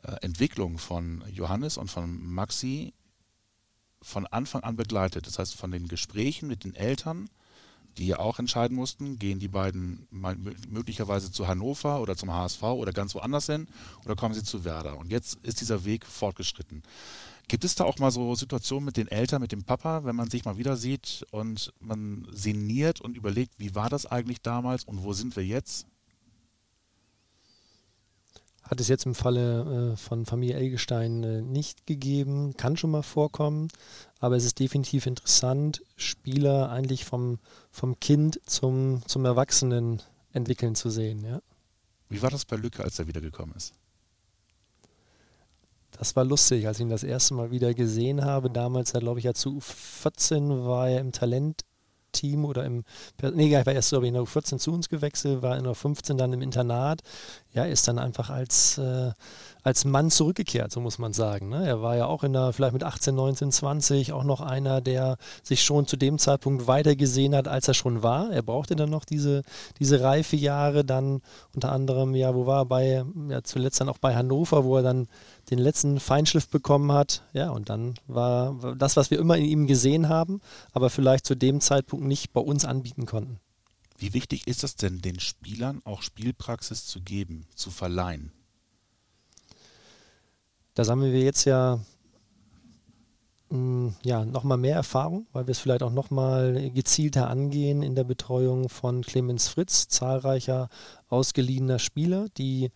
äh, 0.03 0.15
Entwicklung 0.21 0.77
von 0.77 1.23
Johannes 1.31 1.77
und 1.77 1.89
von 1.89 2.21
Maxi 2.21 2.93
von 4.01 4.25
Anfang 4.27 4.63
an 4.63 4.75
begleitet. 4.75 5.27
Das 5.27 5.39
heißt, 5.39 5.55
von 5.55 5.71
den 5.71 5.87
Gesprächen 5.87 6.47
mit 6.47 6.63
den 6.63 6.75
Eltern, 6.75 7.29
die 7.97 8.07
ja 8.07 8.19
auch 8.19 8.39
entscheiden 8.39 8.75
mussten, 8.75 9.19
gehen 9.19 9.39
die 9.39 9.47
beiden 9.47 10.07
möglicherweise 10.69 11.31
zu 11.31 11.47
Hannover 11.47 12.01
oder 12.01 12.15
zum 12.15 12.31
HSV 12.31 12.63
oder 12.63 12.93
ganz 12.93 13.15
woanders 13.15 13.47
hin 13.47 13.67
oder 14.05 14.15
kommen 14.15 14.33
sie 14.33 14.43
zu 14.43 14.63
Werder. 14.63 14.97
Und 14.97 15.11
jetzt 15.11 15.39
ist 15.43 15.61
dieser 15.61 15.85
Weg 15.85 16.05
fortgeschritten. 16.05 16.83
Gibt 17.47 17.65
es 17.65 17.75
da 17.75 17.83
auch 17.83 17.99
mal 17.99 18.11
so 18.11 18.33
Situationen 18.35 18.85
mit 18.85 18.97
den 18.97 19.09
Eltern, 19.09 19.41
mit 19.41 19.51
dem 19.51 19.63
Papa, 19.63 20.05
wenn 20.05 20.15
man 20.15 20.29
sich 20.29 20.45
mal 20.45 20.57
wieder 20.57 20.77
sieht 20.77 21.25
und 21.31 21.73
man 21.81 22.25
sinniert 22.31 23.01
und 23.01 23.17
überlegt, 23.17 23.55
wie 23.57 23.75
war 23.75 23.89
das 23.89 24.05
eigentlich 24.05 24.41
damals 24.41 24.85
und 24.85 25.03
wo 25.03 25.11
sind 25.11 25.35
wir 25.35 25.45
jetzt? 25.45 25.85
Hat 28.71 28.79
es 28.79 28.87
jetzt 28.87 29.05
im 29.05 29.15
Falle 29.15 29.91
äh, 29.91 29.97
von 29.97 30.25
Familie 30.25 30.55
Elgestein 30.55 31.23
äh, 31.23 31.41
nicht 31.41 31.85
gegeben, 31.85 32.55
kann 32.55 32.77
schon 32.77 32.91
mal 32.91 33.03
vorkommen, 33.03 33.67
aber 34.19 34.37
es 34.37 34.45
ist 34.45 34.59
definitiv 34.59 35.07
interessant, 35.07 35.83
Spieler 35.97 36.71
eigentlich 36.71 37.03
vom, 37.03 37.39
vom 37.69 37.99
Kind 37.99 38.39
zum, 38.45 39.01
zum 39.07 39.25
Erwachsenen 39.25 40.01
entwickeln 40.31 40.75
zu 40.75 40.89
sehen. 40.89 41.21
Ja. 41.25 41.41
Wie 42.07 42.21
war 42.21 42.29
das 42.29 42.45
bei 42.45 42.55
Lücke, 42.55 42.81
als 42.81 42.97
er 42.97 43.07
wiedergekommen 43.07 43.53
ist? 43.57 43.73
Das 45.91 46.15
war 46.15 46.23
lustig, 46.23 46.65
als 46.65 46.79
ich 46.79 46.83
ihn 46.83 46.89
das 46.89 47.03
erste 47.03 47.33
Mal 47.33 47.51
wieder 47.51 47.73
gesehen 47.73 48.23
habe. 48.23 48.49
Damals, 48.49 48.93
glaube 48.93 49.19
ich, 49.19 49.25
ja 49.25 49.33
zu 49.33 49.59
14 49.59 50.63
war 50.63 50.89
er 50.89 51.01
im 51.01 51.11
Talent 51.11 51.65
Team 52.11 52.45
oder 52.45 52.65
im, 52.65 52.83
nee, 53.33 53.51
er 53.51 53.65
war 53.65 53.73
erst, 53.73 53.89
glaube 53.89 54.05
ich, 54.05 54.09
in 54.09 54.15
der 54.15 54.25
14 54.25 54.59
zu 54.59 54.71
uns 54.71 54.89
gewechselt, 54.89 55.41
war 55.41 55.57
in 55.57 55.63
der 55.63 55.75
15 55.75 56.17
dann 56.17 56.33
im 56.33 56.41
Internat. 56.41 57.01
Ja, 57.53 57.65
ist 57.65 57.87
dann 57.87 57.99
einfach 57.99 58.29
als, 58.29 58.77
äh, 58.77 59.11
als 59.63 59.85
Mann 59.85 60.09
zurückgekehrt, 60.09 60.71
so 60.71 60.79
muss 60.79 60.99
man 60.99 61.13
sagen. 61.13 61.49
Ne? 61.49 61.67
Er 61.67 61.81
war 61.81 61.95
ja 61.95 62.05
auch 62.05 62.23
in 62.23 62.33
der, 62.33 62.53
vielleicht 62.53 62.73
mit 62.73 62.83
18, 62.83 63.13
19, 63.13 63.51
20 63.51 64.13
auch 64.13 64.23
noch 64.23 64.41
einer, 64.41 64.81
der 64.81 65.17
sich 65.43 65.61
schon 65.63 65.85
zu 65.85 65.97
dem 65.97 66.17
Zeitpunkt 66.17 66.67
weiter 66.67 66.95
gesehen 66.95 67.35
hat, 67.35 67.47
als 67.47 67.67
er 67.67 67.73
schon 67.73 68.03
war. 68.03 68.31
Er 68.31 68.41
brauchte 68.41 68.75
dann 68.75 68.89
noch 68.89 69.05
diese, 69.05 69.43
diese 69.79 70.01
reife 70.01 70.35
Jahre, 70.35 70.85
dann 70.85 71.21
unter 71.53 71.71
anderem, 71.71 72.15
ja, 72.15 72.33
wo 72.33 72.45
war 72.45 72.61
er 72.61 72.65
bei, 72.65 73.05
ja, 73.29 73.43
zuletzt 73.43 73.81
dann 73.81 73.89
auch 73.89 73.97
bei 73.97 74.15
Hannover, 74.15 74.63
wo 74.63 74.77
er 74.77 74.83
dann 74.83 75.07
den 75.51 75.59
letzten 75.59 75.99
Feinschliff 75.99 76.47
bekommen 76.47 76.91
hat. 76.91 77.23
Ja, 77.33 77.51
und 77.51 77.69
dann 77.69 77.95
war 78.07 78.75
das, 78.77 78.95
was 78.95 79.11
wir 79.11 79.19
immer 79.19 79.37
in 79.37 79.45
ihm 79.45 79.67
gesehen 79.67 80.09
haben, 80.09 80.41
aber 80.71 80.89
vielleicht 80.89 81.25
zu 81.25 81.35
dem 81.35 81.59
Zeitpunkt 81.59 82.05
nicht 82.05 82.31
bei 82.31 82.41
uns 82.41 82.65
anbieten 82.65 83.05
konnten. 83.05 83.39
Wie 83.97 84.13
wichtig 84.13 84.47
ist 84.47 84.63
es 84.63 84.75
denn, 84.75 85.01
den 85.01 85.19
Spielern 85.19 85.81
auch 85.83 86.01
Spielpraxis 86.01 86.85
zu 86.87 87.01
geben, 87.01 87.45
zu 87.53 87.69
verleihen? 87.69 88.31
Da 90.73 90.85
sammeln 90.85 91.11
wir 91.11 91.21
jetzt 91.21 91.45
ja, 91.45 91.79
mm, 93.49 93.89
ja 94.03 94.23
nochmal 94.23 94.57
mehr 94.57 94.75
Erfahrung, 94.75 95.27
weil 95.33 95.45
wir 95.47 95.51
es 95.51 95.59
vielleicht 95.59 95.83
auch 95.83 95.91
nochmal 95.91 96.71
gezielter 96.71 97.29
angehen 97.29 97.83
in 97.83 97.93
der 97.93 98.05
Betreuung 98.05 98.69
von 98.69 99.01
Clemens 99.01 99.49
Fritz, 99.49 99.89
zahlreicher 99.89 100.69
ausgeliehener 101.09 101.77
Spieler, 101.77 102.27
die 102.37 102.71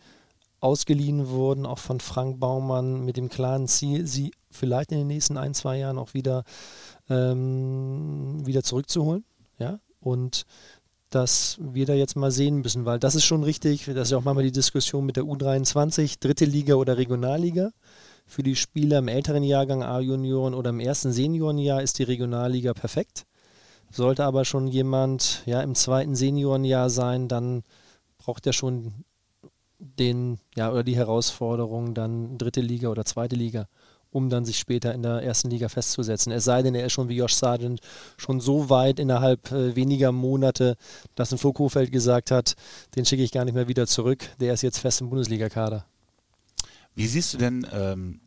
ausgeliehen 0.60 1.30
wurden, 1.30 1.66
auch 1.66 1.80
von 1.80 2.00
Frank 2.00 2.40
Baumann 2.40 3.04
mit 3.06 3.18
dem 3.18 3.30
klaren 3.30 3.68
Ziel, 3.68 4.08
sie 4.08 4.32
vielleicht 4.52 4.92
in 4.92 5.00
den 5.00 5.08
nächsten 5.08 5.38
ein, 5.38 5.54
zwei 5.54 5.78
Jahren 5.78 5.98
auch 5.98 6.14
wieder, 6.14 6.44
ähm, 7.10 8.46
wieder 8.46 8.64
zurückzuholen. 8.64 9.26
Ja? 9.60 9.80
Und 10.00 10.46
dass 11.10 11.58
wir 11.62 11.86
da 11.86 11.94
jetzt 11.94 12.16
mal 12.16 12.32
sehen 12.32 12.58
müssen, 12.58 12.86
weil 12.86 13.00
das 13.00 13.16
ist 13.16 13.26
schon 13.26 13.44
richtig, 13.44 13.86
das 13.86 14.08
ist 14.08 14.12
ja 14.12 14.18
auch 14.18 14.24
manchmal 14.24 14.44
die 14.44 14.52
Diskussion 14.52 15.06
mit 15.06 15.16
der 15.16 15.24
U23, 15.24 16.20
dritte 16.20 16.46
Liga 16.46 16.76
oder 16.76 16.98
Regionalliga. 16.98 17.72
Für 18.26 18.42
die 18.42 18.56
Spieler 18.56 19.00
im 19.00 19.08
älteren 19.08 19.44
Jahrgang 19.44 19.84
A-Junioren 19.84 20.56
oder 20.56 20.72
im 20.72 20.80
ersten 20.80 21.12
Seniorenjahr 21.12 21.84
ist 21.84 22.00
die 22.00 22.04
Regionalliga 22.04 22.74
perfekt. 22.74 23.26
Sollte 23.92 24.26
aber 24.26 24.46
schon 24.46 24.68
jemand 24.68 25.44
ja, 25.46 25.62
im 25.62 25.76
zweiten 25.76 26.16
Seniorenjahr 26.16 26.90
sein, 26.90 27.28
dann 27.28 27.64
braucht 28.18 28.48
er 28.48 28.54
schon 28.54 29.06
den, 30.00 30.40
ja, 30.56 30.72
oder 30.72 30.84
die 30.84 30.96
Herausforderung, 30.96 31.94
dann 31.94 32.38
dritte 32.38 32.62
Liga 32.62 32.90
oder 32.90 33.06
zweite 33.06 33.36
Liga, 33.36 33.68
um 34.12 34.30
dann 34.30 34.46
sich 34.46 34.58
später 34.58 34.94
in 34.94 35.04
der 35.04 35.22
ersten 35.22 35.50
Liga 35.50 35.70
festzusetzen. 35.70 36.32
Es 36.32 36.46
sei 36.46 36.62
denn, 36.62 36.76
er 36.76 36.86
ist 36.86 36.94
schon 36.94 37.10
wie 37.10 37.18
Josh 37.18 37.34
Sargent 37.34 37.82
schon 38.18 38.40
so 38.40 38.70
weit 38.70 39.00
innerhalb 39.00 39.52
äh, 39.52 39.76
weniger 39.76 40.12
Monate, 40.12 40.78
dass 41.16 41.32
ein 41.32 41.38
Foucault 41.38 41.92
gesagt 41.92 42.32
hat, 42.32 42.56
den 42.96 43.06
schicke 43.06 43.24
ich 43.24 43.32
gar 43.32 43.46
nicht 43.46 43.56
mehr 43.56 43.68
wieder 43.68 43.88
zurück, 43.88 44.30
der 44.40 44.54
ist 44.54 44.62
jetzt 44.62 44.80
fest 44.80 45.02
im 45.02 45.10
Bundesligakader. 45.10 45.86
Wie 46.96 47.08
siehst 47.08 47.34
du 47.34 47.38
denn 47.38 47.68
ähm, 47.74 48.22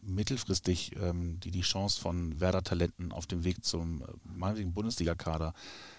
mittelfristig 0.00 0.92
ähm, 1.00 1.38
die, 1.40 1.50
die 1.50 1.60
Chance 1.60 2.00
von 2.00 2.40
Werder-Talenten 2.40 3.12
auf 3.12 3.26
dem 3.26 3.44
Weg 3.44 3.64
zum 3.64 4.02
äh, 4.02 4.64
Bundesligakader? 4.64 5.52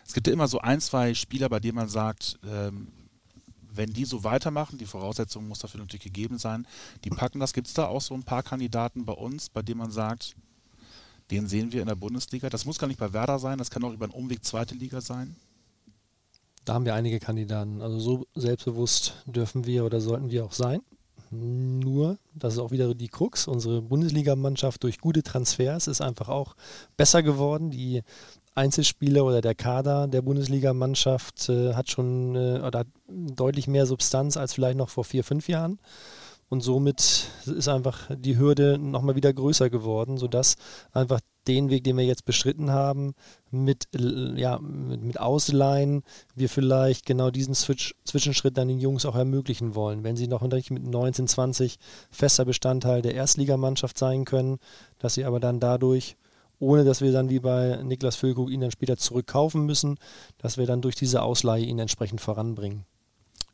Es 0.06 0.14
gibt 0.14 0.28
ja 0.28 0.34
immer 0.34 0.48
so 0.48 0.60
ein, 0.60 0.82
zwei 0.82 1.14
Spieler, 1.14 1.48
bei 1.50 1.60
denen 1.60 1.76
man 1.76 1.90
sagt, 1.90 2.40
ähm, 2.44 2.88
wenn 3.74 3.94
die 3.94 4.06
so 4.06 4.24
weitermachen, 4.24 4.78
die 4.78 4.86
Voraussetzung 4.86 5.48
muss 5.48 5.60
dafür 5.60 5.80
natürlich 5.80 6.04
gegeben 6.04 6.38
sein, 6.38 6.68
die 7.04 7.10
packen 7.10 7.40
das. 7.40 7.54
Gibt 7.54 7.68
es 7.68 7.74
da 7.74 7.86
auch 7.88 8.02
so 8.02 8.14
ein 8.14 8.24
paar 8.24 8.44
Kandidaten 8.44 9.06
bei 9.06 9.14
uns, 9.14 9.50
bei 9.50 9.62
denen 9.62 9.80
man 9.80 9.92
sagt, 9.92 10.36
den 11.32 11.48
sehen 11.48 11.72
wir 11.72 11.82
in 11.82 11.88
der 11.88 11.96
Bundesliga? 11.96 12.50
Das 12.50 12.66
muss 12.66 12.80
gar 12.80 12.88
nicht 12.88 13.00
bei 13.00 13.14
Werder 13.14 13.40
sein, 13.40 13.58
das 13.58 13.70
kann 13.70 13.84
auch 13.84 13.94
über 13.94 14.06
einen 14.06 14.14
Umweg 14.14 14.44
zweite 14.44 14.76
Liga 14.76 15.02
sein. 15.02 15.36
Da 16.66 16.74
haben 16.74 16.86
wir 16.86 16.94
einige 16.94 17.20
Kandidaten. 17.20 17.82
Also 17.82 18.00
so 18.00 18.28
selbstbewusst 18.36 19.24
dürfen 19.26 19.66
wir 19.66 19.86
oder 19.86 20.02
sollten 20.02 20.30
wir 20.30 20.46
auch 20.46 20.54
sein. 20.54 20.82
Nur, 21.32 22.18
das 22.34 22.54
ist 22.54 22.60
auch 22.60 22.72
wieder 22.72 22.94
die 22.96 23.08
Krux, 23.08 23.48
unsere 23.48 23.84
Bundesligamannschaft 23.84 24.84
durch 24.84 25.00
gute 25.00 25.22
Transfers 25.22 25.88
ist 25.88 26.02
einfach 26.02 26.28
auch 26.28 26.56
besser 26.98 27.22
geworden. 27.22 27.70
Die 27.70 28.02
Einzelspieler 28.56 29.24
oder 29.24 29.42
der 29.42 29.56
Kader 29.56 30.08
der 30.08 30.22
Bundesligamannschaft 30.22 31.50
äh, 31.50 31.74
hat 31.74 31.90
schon 31.90 32.36
äh, 32.36 32.62
oder 32.66 32.80
hat 32.80 32.88
deutlich 33.08 33.68
mehr 33.68 33.86
Substanz 33.86 34.38
als 34.38 34.54
vielleicht 34.54 34.78
noch 34.78 34.90
vor 34.90 35.04
vier, 35.04 35.24
fünf 35.24 35.48
Jahren. 35.48 35.80
Und 36.50 36.62
somit 36.62 37.30
ist 37.46 37.68
einfach 37.68 38.10
die 38.10 38.38
Hürde 38.38 38.80
nochmal 38.80 39.16
wieder 39.16 39.32
größer 39.32 39.70
geworden, 39.70 40.18
sodass 40.18 40.56
einfach 40.92 41.20
den 41.48 41.70
Weg, 41.70 41.84
den 41.84 41.96
wir 41.96 42.06
jetzt 42.06 42.26
beschritten 42.26 42.72
haben, 42.72 43.14
mit, 43.52 43.88
ja, 44.36 44.58
mit, 44.60 45.04
mit 45.04 45.20
Ausleihen, 45.20 46.04
wir 46.36 46.50
vielleicht 46.50 47.06
genau 47.06 47.30
diesen 47.30 47.54
Switch, 47.54 47.94
Zwischenschritt 48.04 48.58
dann 48.58 48.68
den 48.68 48.80
Jungs 48.80 49.06
auch 49.06 49.16
ermöglichen 49.16 49.76
wollen. 49.76 50.04
Wenn 50.04 50.16
sie 50.16 50.28
noch 50.28 50.42
mit 50.42 50.84
19, 50.88 51.28
20 51.28 51.78
fester 52.10 52.46
Bestandteil 52.46 53.04
der 53.04 53.14
Erstligamannschaft 53.14 53.98
sein 53.98 54.26
können, 54.26 54.58
dass 54.98 55.14
sie 55.14 55.26
aber 55.26 55.40
dann 55.40 55.60
dadurch 55.60 56.18
ohne 56.60 56.84
dass 56.84 57.02
wir 57.02 57.12
dann 57.12 57.30
wie 57.30 57.40
bei 57.40 57.80
Niklas 57.84 58.16
Füllkrug 58.16 58.50
ihn 58.50 58.62
dann 58.62 58.72
später 58.72 58.98
zurückkaufen 58.98 59.66
müssen, 59.66 59.98
dass 60.38 60.58
wir 60.58 60.66
dann 60.66 60.82
durch 60.82 60.96
diese 60.96 61.22
Ausleihe 61.22 61.64
ihn 61.64 61.80
entsprechend 61.80 62.22
voranbringen. 62.22 62.86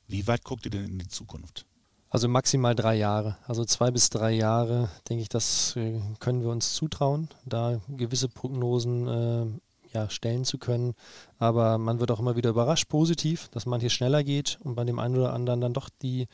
Wie 0.07 0.27
weit 0.27 0.43
guckt 0.43 0.65
ihr 0.65 0.71
denn 0.71 0.85
in 0.85 0.99
die 0.99 1.07
Zukunft? 1.07 1.65
Also 2.09 2.27
maximal 2.27 2.75
drei 2.75 2.95
Jahre. 2.95 3.37
Also 3.47 3.65
zwei 3.65 3.91
bis 3.91 4.09
drei 4.09 4.31
Jahre, 4.31 4.89
denke 5.09 5.23
ich, 5.23 5.29
das 5.29 5.75
äh, 5.75 5.99
können 6.19 6.41
wir 6.41 6.49
uns 6.49 6.73
zutrauen, 6.73 7.29
da 7.45 7.81
gewisse 7.89 8.29
Prognosen 8.29 9.07
äh, 9.07 9.45
ja, 9.93 10.09
stellen 10.09 10.45
zu 10.45 10.57
können. 10.57 10.93
Aber 11.39 11.77
man 11.77 11.99
wird 11.99 12.11
auch 12.11 12.19
immer 12.19 12.35
wieder 12.35 12.51
überrascht, 12.51 12.87
positiv, 12.89 13.49
dass 13.49 13.65
manches 13.65 13.93
schneller 13.93 14.23
geht 14.23 14.59
und 14.63 14.75
bei 14.75 14.83
dem 14.83 14.99
einen 14.99 15.17
oder 15.17 15.33
anderen 15.33 15.61
dann 15.61 15.73
doch 15.73 15.89
die 16.01 16.27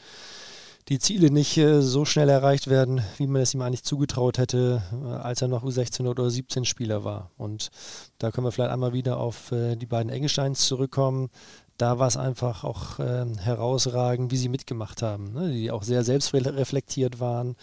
die 0.90 1.00
Ziele 1.00 1.32
nicht 1.32 1.58
äh, 1.58 1.82
so 1.82 2.06
schnell 2.06 2.30
erreicht 2.30 2.68
werden, 2.68 3.02
wie 3.18 3.28
man 3.28 3.42
es 3.42 3.54
ihm 3.54 3.62
eigentlich 3.62 3.84
zugetraut 3.84 4.38
hätte, 4.38 4.82
äh, 4.92 5.08
als 5.08 5.42
er 5.42 5.48
noch 5.48 5.64
U16 5.64 6.08
oder 6.08 6.24
U17 6.24 6.66
Spieler 6.66 7.04
war. 7.04 7.32
Und 7.38 7.70
da 8.18 8.32
können 8.32 8.46
wir 8.46 8.52
vielleicht 8.52 8.72
einmal 8.72 8.94
wieder 8.94 9.18
auf 9.18 9.52
äh, 9.52 9.76
die 9.76 9.86
beiden 9.86 10.12
Engelsteins 10.12 10.68
zurückkommen. 10.68 11.30
Da 11.78 11.98
war 11.98 12.08
es 12.08 12.18
einfach 12.18 12.64
auch 12.64 13.00
äh, 13.00 13.26
herausragend, 13.40 14.32
wie 14.32 14.38
sie 14.38 14.50
mitgemacht 14.50 15.02
haben, 15.02 15.34
ne? 15.34 15.52
die 15.52 15.72
auch 15.72 15.84
sehr 15.84 16.04
selbstreflektiert 16.04 17.20
waren, 17.20 17.56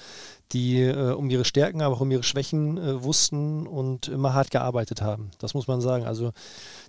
die 0.53 0.89
um 0.91 1.29
ihre 1.29 1.45
Stärken, 1.45 1.83
aber 1.83 1.95
auch 1.95 2.01
um 2.01 2.11
ihre 2.11 2.23
Schwächen 2.23 3.03
wussten 3.05 3.67
und 3.67 4.09
immer 4.09 4.33
hart 4.33 4.51
gearbeitet 4.51 5.03
haben. 5.03 5.31
Das 5.39 5.53
muss 5.53 5.69
man 5.69 5.83
sagen. 5.83 6.07
Also, 6.07 6.33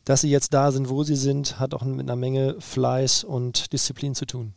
dass 0.05 0.21
sie 0.21 0.29
jetzt 0.29 0.53
da 0.53 0.71
sind, 0.71 0.89
wo 0.89 1.03
sie 1.03 1.17
sind, 1.17 1.59
hat 1.59 1.73
auch 1.73 1.83
mit 1.83 1.99
einer 1.99 2.15
Menge 2.15 2.55
Fleiß 2.59 3.25
und 3.25 3.73
Disziplin 3.73 4.15
zu 4.15 4.25
tun. 4.25 4.53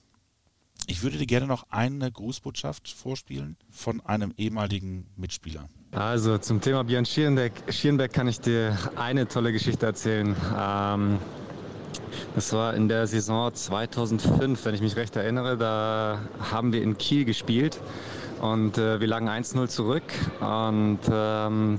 Ich 0.87 1.03
würde 1.03 1.17
dir 1.17 1.27
gerne 1.27 1.47
noch 1.47 1.67
eine 1.71 2.11
Grußbotschaft 2.11 2.89
vorspielen 2.89 3.57
von 3.71 4.01
einem 4.01 4.33
ehemaligen 4.37 5.07
Mitspieler. 5.17 5.69
Also 5.93 6.39
zum 6.39 6.61
Thema 6.61 6.85
Björn 6.85 7.05
Schierenbeck, 7.05 7.53
Schierenbeck 7.69 8.13
kann 8.13 8.27
ich 8.27 8.41
dir 8.41 8.77
eine 8.97 9.29
tolle 9.29 9.53
Geschichte 9.53 9.87
erzählen. 9.87 10.35
Ähm, 10.59 11.19
das 12.35 12.53
war 12.53 12.75
in 12.75 12.89
der 12.89 13.07
Saison 13.07 13.53
2005, 13.53 14.65
wenn 14.65 14.75
ich 14.75 14.81
mich 14.81 14.97
recht 14.97 15.15
erinnere. 15.17 15.57
Da 15.57 16.21
haben 16.51 16.73
wir 16.73 16.83
in 16.83 16.97
Kiel 16.99 17.25
gespielt 17.25 17.79
und 18.41 18.79
äh, 18.79 19.01
wir 19.01 19.07
lagen 19.07 19.29
1-0 19.29 19.69
zurück 19.69 20.05
und 20.41 20.99
ähm, 21.11 21.79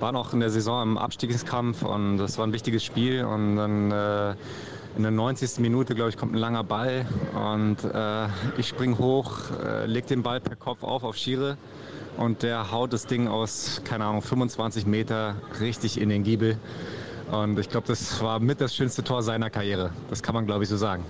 waren 0.00 0.16
auch 0.16 0.32
in 0.32 0.40
der 0.40 0.50
Saison 0.50 0.82
im 0.82 0.98
Abstiegskampf 0.98 1.82
und 1.82 2.18
das 2.18 2.36
war 2.38 2.46
ein 2.46 2.52
wichtiges 2.52 2.84
Spiel. 2.84 3.24
Und 3.24 3.56
dann 3.56 3.90
äh, 3.90 4.34
in 4.96 5.02
der 5.02 5.10
90. 5.10 5.58
Minute, 5.60 5.94
glaube 5.94 6.10
ich, 6.10 6.16
kommt 6.16 6.34
ein 6.34 6.38
langer 6.38 6.64
Ball 6.64 7.06
und 7.34 7.84
äh, 7.84 8.26
ich 8.58 8.68
springe 8.68 8.98
hoch, 8.98 9.50
äh, 9.62 9.86
leg 9.86 10.06
den 10.06 10.22
Ball 10.22 10.40
per 10.40 10.56
Kopf 10.56 10.82
auf 10.82 11.02
auf 11.02 11.16
Schiere 11.16 11.56
und 12.16 12.42
der 12.42 12.70
haut 12.70 12.92
das 12.92 13.06
Ding 13.06 13.26
aus, 13.28 13.82
keine 13.84 14.04
Ahnung, 14.04 14.22
25 14.22 14.86
Meter 14.86 15.36
richtig 15.60 16.00
in 16.00 16.08
den 16.08 16.22
Giebel. 16.22 16.58
Und 17.30 17.58
ich 17.58 17.68
glaube, 17.68 17.86
das 17.86 18.22
war 18.22 18.38
mit 18.38 18.60
das 18.60 18.74
schönste 18.74 19.02
Tor 19.02 19.22
seiner 19.22 19.50
Karriere. 19.50 19.90
Das 20.10 20.22
kann 20.22 20.34
man, 20.34 20.46
glaube 20.46 20.62
ich, 20.62 20.68
so 20.68 20.76
sagen. 20.76 21.04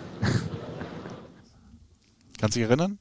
Kannst 2.39 2.57
du 2.57 2.61
dich 2.61 2.69
erinnern? 2.69 2.99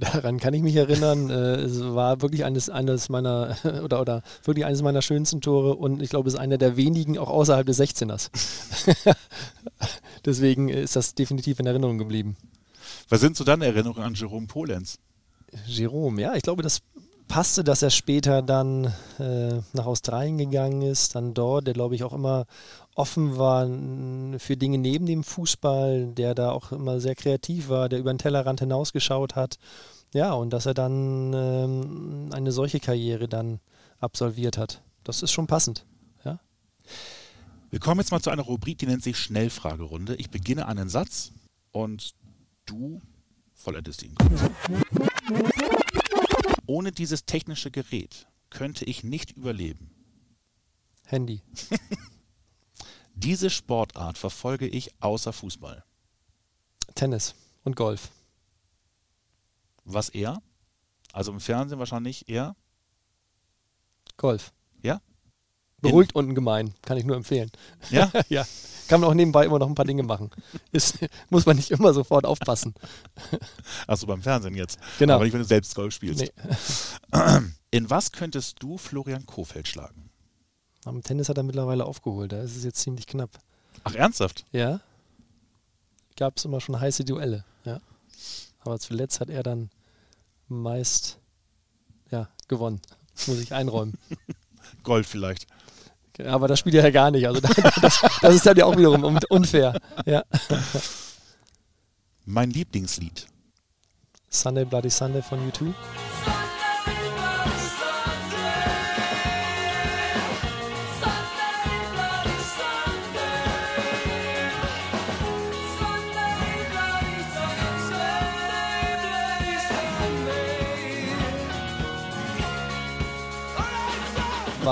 Daran 0.00 0.38
kann 0.38 0.54
ich 0.54 0.62
mich 0.62 0.76
erinnern. 0.76 1.30
Äh, 1.30 1.56
es 1.56 1.82
war 1.82 2.22
wirklich 2.22 2.44
eines, 2.44 2.68
eines 2.70 3.08
meiner 3.08 3.56
oder, 3.84 4.00
oder 4.00 4.22
wirklich 4.44 4.64
eines 4.64 4.82
meiner 4.82 5.02
schönsten 5.02 5.40
Tore 5.40 5.74
und 5.74 6.02
ich 6.02 6.10
glaube, 6.10 6.28
es 6.28 6.34
ist 6.34 6.40
einer 6.40 6.58
der 6.58 6.76
wenigen 6.76 7.18
auch 7.18 7.28
außerhalb 7.28 7.66
des 7.66 7.80
16ers. 7.80 8.30
Deswegen 10.24 10.68
ist 10.68 10.96
das 10.96 11.14
definitiv 11.14 11.58
in 11.58 11.66
Erinnerung 11.66 11.98
geblieben. 11.98 12.36
Was 13.08 13.20
sind 13.20 13.36
so 13.36 13.44
deine 13.44 13.66
Erinnerungen 13.66 14.04
an 14.04 14.14
Jerome 14.14 14.46
Polenz? 14.46 14.98
Jerome, 15.66 16.20
ja, 16.20 16.34
ich 16.34 16.42
glaube, 16.42 16.62
das 16.62 16.80
passte, 17.32 17.64
dass 17.64 17.80
er 17.80 17.88
später 17.88 18.42
dann 18.42 18.92
äh, 19.18 19.62
nach 19.72 19.86
Australien 19.86 20.36
gegangen 20.36 20.82
ist, 20.82 21.14
dann 21.14 21.32
dort, 21.32 21.66
der 21.66 21.72
glaube 21.72 21.94
ich 21.94 22.04
auch 22.04 22.12
immer 22.12 22.44
offen 22.94 23.38
war 23.38 23.66
für 24.38 24.58
Dinge 24.58 24.76
neben 24.76 25.06
dem 25.06 25.24
Fußball, 25.24 26.08
der 26.08 26.34
da 26.34 26.50
auch 26.50 26.72
immer 26.72 27.00
sehr 27.00 27.14
kreativ 27.14 27.70
war, 27.70 27.88
der 27.88 28.00
über 28.00 28.12
den 28.12 28.18
Tellerrand 28.18 28.60
hinausgeschaut 28.60 29.34
hat. 29.34 29.56
Ja, 30.12 30.34
und 30.34 30.50
dass 30.50 30.66
er 30.66 30.74
dann 30.74 31.32
ähm, 31.32 32.28
eine 32.34 32.52
solche 32.52 32.80
Karriere 32.80 33.28
dann 33.28 33.60
absolviert 33.98 34.58
hat. 34.58 34.82
Das 35.02 35.22
ist 35.22 35.32
schon 35.32 35.46
passend. 35.46 35.86
Ja. 36.26 36.38
Wir 37.70 37.80
kommen 37.80 38.00
jetzt 38.00 38.10
mal 38.10 38.20
zu 38.20 38.28
einer 38.28 38.42
Rubrik, 38.42 38.76
die 38.76 38.86
nennt 38.86 39.02
sich 39.02 39.16
Schnellfragerunde. 39.16 40.16
Ich 40.16 40.28
beginne 40.28 40.68
einen 40.68 40.90
Satz 40.90 41.32
und 41.70 42.12
du 42.66 43.00
vollendest 43.54 44.02
ihn. 44.02 44.14
Ohne 46.72 46.90
dieses 46.90 47.26
technische 47.26 47.70
Gerät 47.70 48.26
könnte 48.48 48.86
ich 48.86 49.04
nicht 49.04 49.32
überleben. 49.32 49.90
Handy. 51.04 51.42
Diese 53.14 53.50
Sportart 53.50 54.16
verfolge 54.16 54.66
ich 54.66 54.90
außer 55.02 55.34
Fußball. 55.34 55.84
Tennis 56.94 57.34
und 57.62 57.76
Golf. 57.76 58.08
Was 59.84 60.08
eher? 60.08 60.40
Also 61.12 61.32
im 61.32 61.40
Fernsehen 61.40 61.78
wahrscheinlich 61.78 62.30
eher? 62.30 62.56
Golf. 64.16 64.54
Ja? 64.80 65.02
Beruhigt 65.82 66.14
und 66.14 66.34
gemein, 66.34 66.72
kann 66.80 66.96
ich 66.96 67.04
nur 67.04 67.16
empfehlen. 67.16 67.50
Ja? 67.90 68.10
ja. 68.30 68.46
Kann 68.92 69.00
man 69.00 69.08
auch 69.08 69.14
nebenbei 69.14 69.46
immer 69.46 69.58
noch 69.58 69.68
ein 69.68 69.74
paar 69.74 69.86
Dinge 69.86 70.02
machen. 70.02 70.30
Ist, 70.70 70.98
muss 71.30 71.46
man 71.46 71.56
nicht 71.56 71.70
immer 71.70 71.94
sofort 71.94 72.26
aufpassen. 72.26 72.74
Achso, 73.86 74.06
beim 74.06 74.20
Fernsehen 74.20 74.54
jetzt. 74.54 74.78
Genau. 74.98 75.14
Aber 75.14 75.24
nicht, 75.24 75.32
wenn 75.32 75.40
du 75.40 75.46
selbst 75.46 75.74
Golf 75.74 75.94
spielst. 75.94 76.20
Nee. 76.20 76.30
In 77.70 77.88
was 77.88 78.12
könntest 78.12 78.62
du 78.62 78.76
Florian 78.76 79.24
Kofeld 79.24 79.66
schlagen? 79.66 80.10
Am 80.84 81.02
Tennis 81.02 81.30
hat 81.30 81.38
er 81.38 81.42
mittlerweile 81.42 81.86
aufgeholt, 81.86 82.32
da 82.32 82.42
ist 82.42 82.54
es 82.54 82.64
jetzt 82.64 82.80
ziemlich 82.80 83.06
knapp. 83.06 83.30
Ach, 83.82 83.94
ernsthaft? 83.94 84.44
Ja. 84.52 84.82
Gab 86.16 86.36
es 86.36 86.44
immer 86.44 86.60
schon 86.60 86.78
heiße 86.78 87.06
Duelle, 87.06 87.46
ja. 87.64 87.80
Aber 88.60 88.78
zuletzt 88.78 89.20
hat 89.20 89.30
er 89.30 89.42
dann 89.42 89.70
meist 90.48 91.18
ja, 92.10 92.28
gewonnen. 92.46 92.82
Das 93.14 93.26
muss 93.26 93.40
ich 93.40 93.54
einräumen. 93.54 93.94
Gold 94.82 95.06
vielleicht. 95.06 95.46
Aber 96.26 96.48
das 96.48 96.58
spielt 96.58 96.74
er 96.74 96.84
ja 96.84 96.90
gar 96.90 97.10
nicht. 97.10 97.26
Also 97.26 97.40
das, 97.80 98.02
das 98.20 98.34
ist 98.34 98.46
dann 98.46 98.56
ja 98.56 98.64
auch 98.64 98.76
wiederum 98.76 99.18
unfair. 99.28 99.78
Ja. 100.04 100.24
Mein 102.24 102.50
Lieblingslied. 102.50 103.26
Sunday 104.28 104.64
Bloody 104.64 104.90
Sunday 104.90 105.22
von 105.22 105.38
U2. 105.50 105.74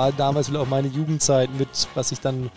War 0.01 0.13
damals 0.13 0.55
auch 0.55 0.67
meine 0.67 0.89
Jugendzeit 0.89 1.53
mit, 1.59 1.69
was 1.95 2.11
ich 2.11 2.21
dann 2.21 2.51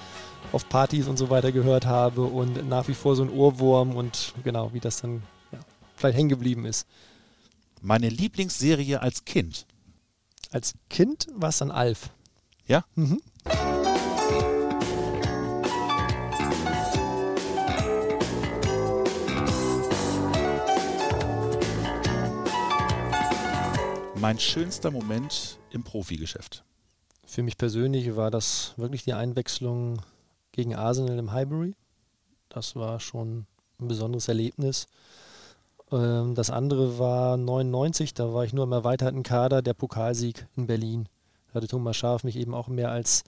auf 0.54 0.70
Partys 0.70 1.10
und 1.10 1.18
so 1.18 1.30
weiter 1.30 1.52
gehört 1.52 1.86
habe 1.86 2.22
und 2.22 2.70
nach 2.70 2.88
wie 2.88 2.94
vor 2.94 3.18
so 3.18 3.24
ein 3.24 3.30
Ohrwurm 3.30 3.98
und 3.98 4.34
genau, 4.46 4.72
wie 4.72 4.80
das 4.80 5.02
dann 5.02 5.24
ja, 5.52 5.60
vielleicht 5.98 6.18
hängen 6.18 6.30
geblieben 6.30 6.66
ist. 6.66 6.88
Meine 7.82 8.08
Lieblingsserie 8.08 9.02
als 9.02 9.26
Kind? 9.26 9.66
Als 10.52 10.76
Kind 10.90 11.28
war 11.36 11.50
es 11.50 11.58
dann 11.58 11.72
Alf. 11.72 12.12
Ja? 12.66 12.86
Mhm. 12.96 13.20
Mein 24.16 24.40
schönster 24.40 24.92
Moment 24.92 25.60
im 25.72 25.84
Profigeschäft? 25.84 26.64
Für 27.34 27.42
mich 27.42 27.58
persönlich 27.58 28.16
war 28.16 28.30
das 28.30 28.76
wirklich 28.78 29.06
die 29.06 29.14
Einwechslung 29.14 30.00
gegen 30.52 30.76
Arsenal 30.76 31.18
im 31.18 31.32
Highbury. 31.32 31.74
Das 32.48 32.76
war 32.76 33.00
schon 33.00 33.48
ein 33.80 33.88
besonderes 33.88 34.28
Erlebnis. 34.28 34.86
Ähm, 35.92 36.36
das 36.36 36.52
andere 36.52 37.00
war 37.00 37.38
99, 37.38 38.14
da 38.14 38.36
war 38.36 38.46
ich 38.46 38.54
nur 38.54 38.66
im 38.66 38.72
erweiterten 38.72 39.24
Kader, 39.24 39.64
der 39.64 39.74
Pokalsieg 39.74 40.46
in 40.56 40.68
Berlin. 40.68 41.10
Da 41.48 41.56
hatte 41.56 41.68
Thomas 41.68 41.98
Scharf 41.98 42.24
mich 42.24 42.36
eben 42.36 42.54
auch 42.54 42.68
mehr 42.68 42.92
als 42.92 43.24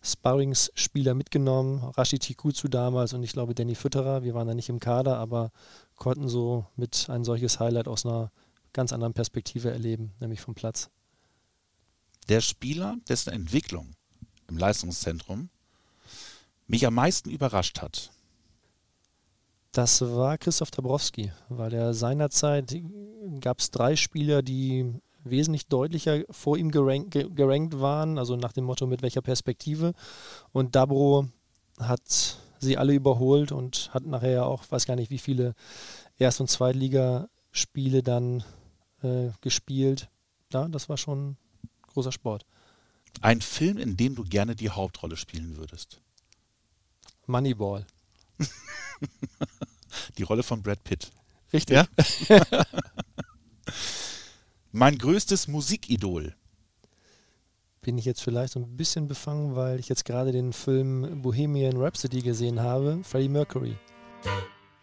Sparringsspieler 0.00 1.14
mitgenommen. 1.14 1.90
Rashid 1.96 2.22
Tikuzu 2.22 2.68
damals 2.68 3.14
und 3.14 3.24
ich 3.24 3.32
glaube 3.32 3.56
Danny 3.56 3.74
Fütterer. 3.74 4.22
Wir 4.22 4.34
waren 4.34 4.46
da 4.46 4.54
nicht 4.54 4.68
im 4.68 4.78
Kader, 4.78 5.16
aber 5.16 5.50
konnten 5.96 6.28
so 6.28 6.66
mit 6.76 7.10
ein 7.10 7.24
solches 7.24 7.58
Highlight 7.58 7.88
aus 7.88 8.06
einer 8.06 8.30
ganz 8.72 8.92
anderen 8.92 9.12
Perspektive 9.12 9.72
erleben, 9.72 10.12
nämlich 10.20 10.40
vom 10.40 10.54
Platz 10.54 10.88
der 12.30 12.40
Spieler, 12.40 12.96
dessen 13.08 13.32
Entwicklung 13.32 13.94
im 14.48 14.56
Leistungszentrum 14.56 15.50
mich 16.66 16.86
am 16.86 16.94
meisten 16.94 17.28
überrascht 17.28 17.82
hat? 17.82 18.10
Das 19.72 20.00
war 20.00 20.38
Christoph 20.38 20.70
Dabrowski, 20.70 21.32
weil 21.48 21.72
er 21.72 21.92
seinerzeit 21.92 22.74
gab 23.40 23.58
es 23.58 23.70
drei 23.70 23.96
Spieler, 23.96 24.42
die 24.42 24.94
wesentlich 25.24 25.66
deutlicher 25.66 26.22
vor 26.30 26.56
ihm 26.56 26.70
gerankt, 26.70 27.12
gerankt 27.34 27.80
waren, 27.80 28.18
also 28.18 28.36
nach 28.36 28.52
dem 28.52 28.64
Motto 28.64 28.86
mit 28.86 29.02
welcher 29.02 29.22
Perspektive. 29.22 29.92
Und 30.52 30.74
Dabro 30.76 31.28
hat 31.78 32.36
sie 32.58 32.78
alle 32.78 32.94
überholt 32.94 33.52
und 33.52 33.90
hat 33.92 34.06
nachher 34.06 34.46
auch, 34.46 34.64
weiß 34.68 34.86
gar 34.86 34.96
nicht, 34.96 35.10
wie 35.10 35.18
viele 35.18 35.54
Erst- 36.18 36.40
und 36.40 36.48
Zweitligaspiele 36.48 38.02
dann 38.02 38.44
äh, 39.02 39.30
gespielt. 39.40 40.08
Ja, 40.52 40.68
das 40.68 40.88
war 40.88 40.96
schon 40.96 41.36
großer 41.90 42.12
Sport. 42.12 42.46
Ein 43.20 43.40
Film, 43.40 43.78
in 43.78 43.96
dem 43.96 44.14
du 44.14 44.24
gerne 44.24 44.54
die 44.54 44.70
Hauptrolle 44.70 45.16
spielen 45.16 45.56
würdest? 45.56 46.00
Moneyball. 47.26 47.86
die 50.18 50.22
Rolle 50.22 50.42
von 50.42 50.62
Brad 50.62 50.82
Pitt. 50.84 51.10
Richtig. 51.52 51.76
Ja? 51.76 51.86
mein 54.72 54.96
größtes 54.96 55.48
Musikidol. 55.48 56.34
Bin 57.82 57.98
ich 57.98 58.04
jetzt 58.04 58.22
vielleicht 58.22 58.52
so 58.52 58.60
ein 58.60 58.76
bisschen 58.76 59.08
befangen, 59.08 59.56
weil 59.56 59.80
ich 59.80 59.88
jetzt 59.88 60.04
gerade 60.04 60.32
den 60.32 60.52
Film 60.52 61.22
Bohemian 61.22 61.76
Rhapsody 61.76 62.20
gesehen 62.20 62.60
habe, 62.60 63.00
Freddie 63.02 63.28
Mercury. 63.28 63.76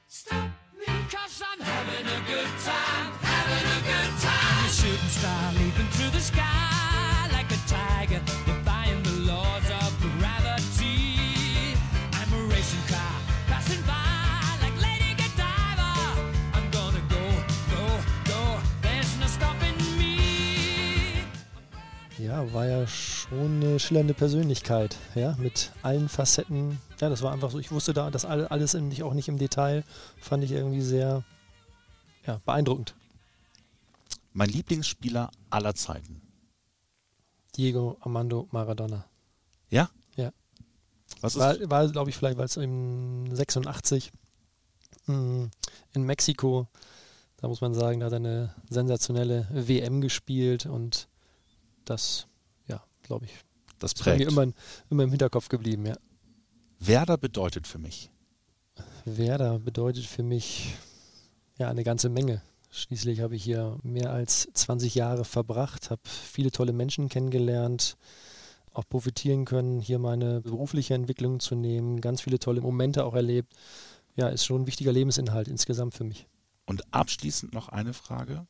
Stop 0.09 0.56
ja, 22.19 22.51
war 22.53 22.65
ja 22.65 22.87
schon 22.87 23.61
eine 23.61 23.79
schillernde 23.79 24.13
Persönlichkeit, 24.13 24.97
ja, 25.15 25.35
mit 25.37 25.71
allen 25.81 26.09
Facetten. 26.09 26.79
Ja, 26.99 27.09
das 27.09 27.21
war 27.21 27.31
einfach 27.31 27.51
so, 27.51 27.59
ich 27.59 27.71
wusste 27.71 27.93
da, 27.93 28.09
das 28.09 28.25
alles 28.25 28.73
nicht, 28.73 29.03
auch 29.03 29.13
nicht 29.13 29.27
im 29.27 29.37
Detail, 29.37 29.83
fand 30.19 30.43
ich 30.43 30.51
irgendwie 30.51 30.81
sehr 30.81 31.23
ja, 32.25 32.41
beeindruckend. 32.45 32.95
Mein 34.33 34.49
Lieblingsspieler 34.49 35.31
aller 35.49 35.75
Zeiten. 35.75 36.21
Diego 37.55 37.97
Armando 38.01 38.47
Maradona. 38.51 39.05
Ja? 39.69 39.89
Ja. 40.15 40.31
Was 41.21 41.35
ist? 41.35 41.39
War, 41.39 41.57
war 41.69 41.87
glaube 41.89 42.09
ich, 42.09 42.17
vielleicht, 42.17 42.37
weil 42.37 42.45
es 42.45 42.57
im 42.57 43.35
86 43.35 44.11
mh, 45.07 45.15
hm, 45.15 45.51
in 45.93 46.03
Mexiko, 46.03 46.67
da 47.37 47.47
muss 47.47 47.61
man 47.61 47.73
sagen, 47.73 47.99
da 47.99 48.07
hat 48.07 48.13
er 48.13 48.17
eine 48.17 48.55
sensationelle 48.69 49.47
WM 49.51 50.01
gespielt 50.01 50.65
und 50.65 51.07
das, 51.89 52.27
ja, 52.67 52.83
glaube 53.03 53.25
ich, 53.25 53.31
das 53.79 53.93
ist 53.93 54.01
prägt. 54.01 54.19
mir 54.19 54.27
immer, 54.27 54.53
immer 54.89 55.03
im 55.03 55.09
Hinterkopf 55.09 55.49
geblieben, 55.49 55.85
ja. 55.85 55.95
Werder 56.79 57.17
bedeutet 57.17 57.67
für 57.67 57.79
mich. 57.79 58.11
Werder 59.05 59.59
bedeutet 59.59 60.05
für 60.05 60.23
mich 60.23 60.75
ja 61.57 61.69
eine 61.69 61.83
ganze 61.83 62.09
Menge. 62.09 62.41
Schließlich 62.69 63.21
habe 63.21 63.35
ich 63.35 63.43
hier 63.43 63.77
mehr 63.81 64.11
als 64.11 64.47
20 64.53 64.93
Jahre 64.93 65.25
verbracht, 65.25 65.89
habe 65.89 66.01
viele 66.05 66.51
tolle 66.51 66.73
Menschen 66.73 67.09
kennengelernt, 67.09 67.97
auch 68.73 68.83
profitieren 68.87 69.45
können, 69.45 69.79
hier 69.79 69.97
meine 69.97 70.41
berufliche 70.41 70.93
Entwicklung 70.93 71.39
zu 71.39 71.55
nehmen, 71.55 72.01
ganz 72.01 72.21
viele 72.21 72.39
tolle 72.39 72.61
Momente 72.61 73.05
auch 73.05 73.15
erlebt. 73.15 73.53
Ja, 74.15 74.27
ist 74.27 74.45
schon 74.45 74.63
ein 74.63 74.67
wichtiger 74.67 74.91
Lebensinhalt 74.91 75.47
insgesamt 75.47 75.95
für 75.95 76.03
mich. 76.03 76.27
Und 76.65 76.83
abschließend 76.93 77.53
noch 77.53 77.69
eine 77.69 77.93
Frage. 77.93 78.45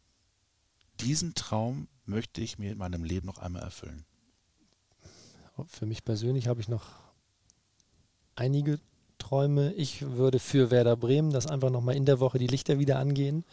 Diesen 1.00 1.34
Traum 1.36 1.88
möchte 2.06 2.42
ich 2.42 2.58
mir 2.58 2.72
in 2.72 2.78
meinem 2.78 3.04
Leben 3.04 3.28
noch 3.28 3.38
einmal 3.38 3.64
erfüllen. 3.64 4.06
Für 5.68 5.86
mich 5.86 6.04
persönlich 6.04 6.48
habe 6.48 6.62
ich 6.62 6.68
noch 6.68 6.86
einige 8.36 8.80
Träume. 9.18 9.74
Ich 9.74 10.02
würde 10.04 10.40
für 10.40 10.72
Werder 10.72 10.96
Bremen, 10.96 11.32
dass 11.32 11.48
einfach 11.48 11.70
nochmal 11.70 11.96
in 11.96 12.06
der 12.06 12.20
Woche 12.20 12.38
die 12.38 12.48
Lichter 12.48 12.80
wieder 12.80 13.00
angehen. 13.00 13.44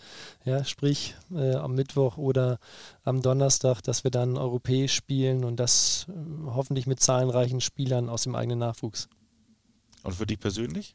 Ja, 0.44 0.64
sprich 0.64 1.14
äh, 1.32 1.54
am 1.54 1.74
Mittwoch 1.74 2.16
oder 2.18 2.58
am 3.02 3.22
Donnerstag, 3.22 3.80
dass 3.82 4.04
wir 4.04 4.10
dann 4.10 4.36
europäisch 4.36 4.94
spielen 4.94 5.44
und 5.44 5.56
das 5.56 6.06
äh, 6.08 6.12
hoffentlich 6.46 6.86
mit 6.86 7.00
zahlreichen 7.00 7.60
Spielern 7.60 8.08
aus 8.08 8.24
dem 8.24 8.34
eigenen 8.34 8.58
Nachwuchs. 8.58 9.08
Und 10.02 10.14
für 10.14 10.26
dich 10.26 10.38
persönlich? 10.38 10.92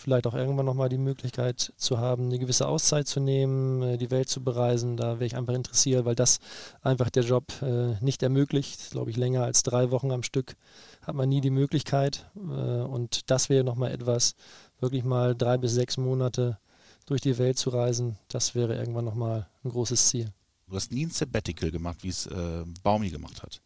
Vielleicht 0.00 0.26
auch 0.26 0.34
irgendwann 0.34 0.64
nochmal 0.64 0.88
die 0.88 0.96
Möglichkeit 0.96 1.74
zu 1.76 1.98
haben, 1.98 2.24
eine 2.24 2.38
gewisse 2.38 2.66
Auszeit 2.66 3.06
zu 3.06 3.20
nehmen, 3.20 3.82
äh, 3.82 3.98
die 3.98 4.10
Welt 4.10 4.30
zu 4.30 4.42
bereisen. 4.42 4.96
Da 4.96 5.16
wäre 5.16 5.26
ich 5.26 5.36
einfach 5.36 5.52
interessiert, 5.52 6.06
weil 6.06 6.14
das 6.14 6.38
einfach 6.80 7.10
der 7.10 7.22
Job 7.22 7.52
äh, 7.60 8.02
nicht 8.02 8.22
ermöglicht. 8.22 8.92
Glaube 8.92 9.10
ich, 9.10 9.18
länger 9.18 9.44
als 9.44 9.62
drei 9.62 9.90
Wochen 9.90 10.10
am 10.10 10.22
Stück 10.22 10.56
hat 11.02 11.14
man 11.14 11.28
nie 11.28 11.42
die 11.42 11.50
Möglichkeit. 11.50 12.30
Äh, 12.34 12.40
und 12.40 13.30
das 13.30 13.50
wäre 13.50 13.62
nochmal 13.62 13.92
etwas, 13.92 14.36
wirklich 14.80 15.04
mal 15.04 15.34
drei 15.36 15.58
bis 15.58 15.72
sechs 15.72 15.98
Monate 15.98 16.58
durch 17.04 17.20
die 17.20 17.36
Welt 17.36 17.58
zu 17.58 17.68
reisen. 17.68 18.16
Das 18.28 18.54
wäre 18.54 18.76
irgendwann 18.76 19.04
nochmal 19.04 19.48
ein 19.64 19.70
großes 19.70 20.08
Ziel. 20.08 20.32
Du 20.66 20.76
hast 20.76 20.92
nie 20.92 21.04
ein 21.04 21.10
Sabbatical 21.10 21.70
gemacht, 21.70 21.98
wie 22.02 22.08
es 22.08 22.24
äh, 22.24 22.64
Baumi 22.82 23.10
gemacht 23.10 23.42
hat. 23.42 23.60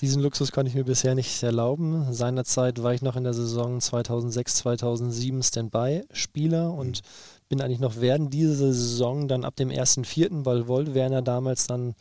Diesen 0.00 0.22
Luxus 0.22 0.52
konnte 0.52 0.68
ich 0.68 0.74
mir 0.74 0.84
bisher 0.84 1.14
nicht 1.14 1.42
erlauben. 1.42 2.12
Seinerzeit 2.12 2.82
war 2.82 2.94
ich 2.94 3.02
noch 3.02 3.16
in 3.16 3.24
der 3.24 3.34
Saison 3.34 3.80
2006, 3.80 4.56
2007 4.56 5.42
Standby-Spieler 5.42 6.72
und 6.72 7.02
mhm. 7.02 7.48
bin 7.48 7.60
eigentlich 7.60 7.80
noch 7.80 8.00
während 8.00 8.32
dieser 8.32 8.54
Saison 8.54 9.28
dann 9.28 9.44
ab 9.44 9.56
dem 9.56 9.70
1.4., 9.70 10.44
weil 10.44 10.68
Wolt 10.68 10.94
Werner 10.94 11.22
damals 11.22 11.66
dann 11.66 11.94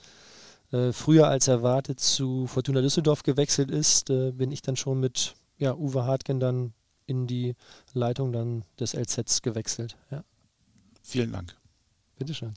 äh, 0.71 0.91
früher 0.91 1.27
als 1.27 1.47
erwartet 1.47 1.99
zu 1.99 2.47
Fortuna 2.47 2.81
Düsseldorf 2.81 3.23
gewechselt 3.23 3.71
ist, 3.71 4.09
äh, 4.09 4.31
bin 4.31 4.51
ich 4.51 4.61
dann 4.61 4.75
schon 4.75 4.99
mit 4.99 5.35
ja, 5.57 5.75
Uwe 5.75 6.05
Hartgen 6.05 6.39
dann 6.39 6.73
in 7.05 7.27
die 7.27 7.55
Leitung 7.93 8.31
dann 8.31 8.63
des 8.79 8.93
LZs 8.93 9.41
gewechselt. 9.41 9.97
Ja. 10.11 10.23
Vielen 11.01 11.31
Dank. 11.31 11.55
Bitteschön. 12.17 12.53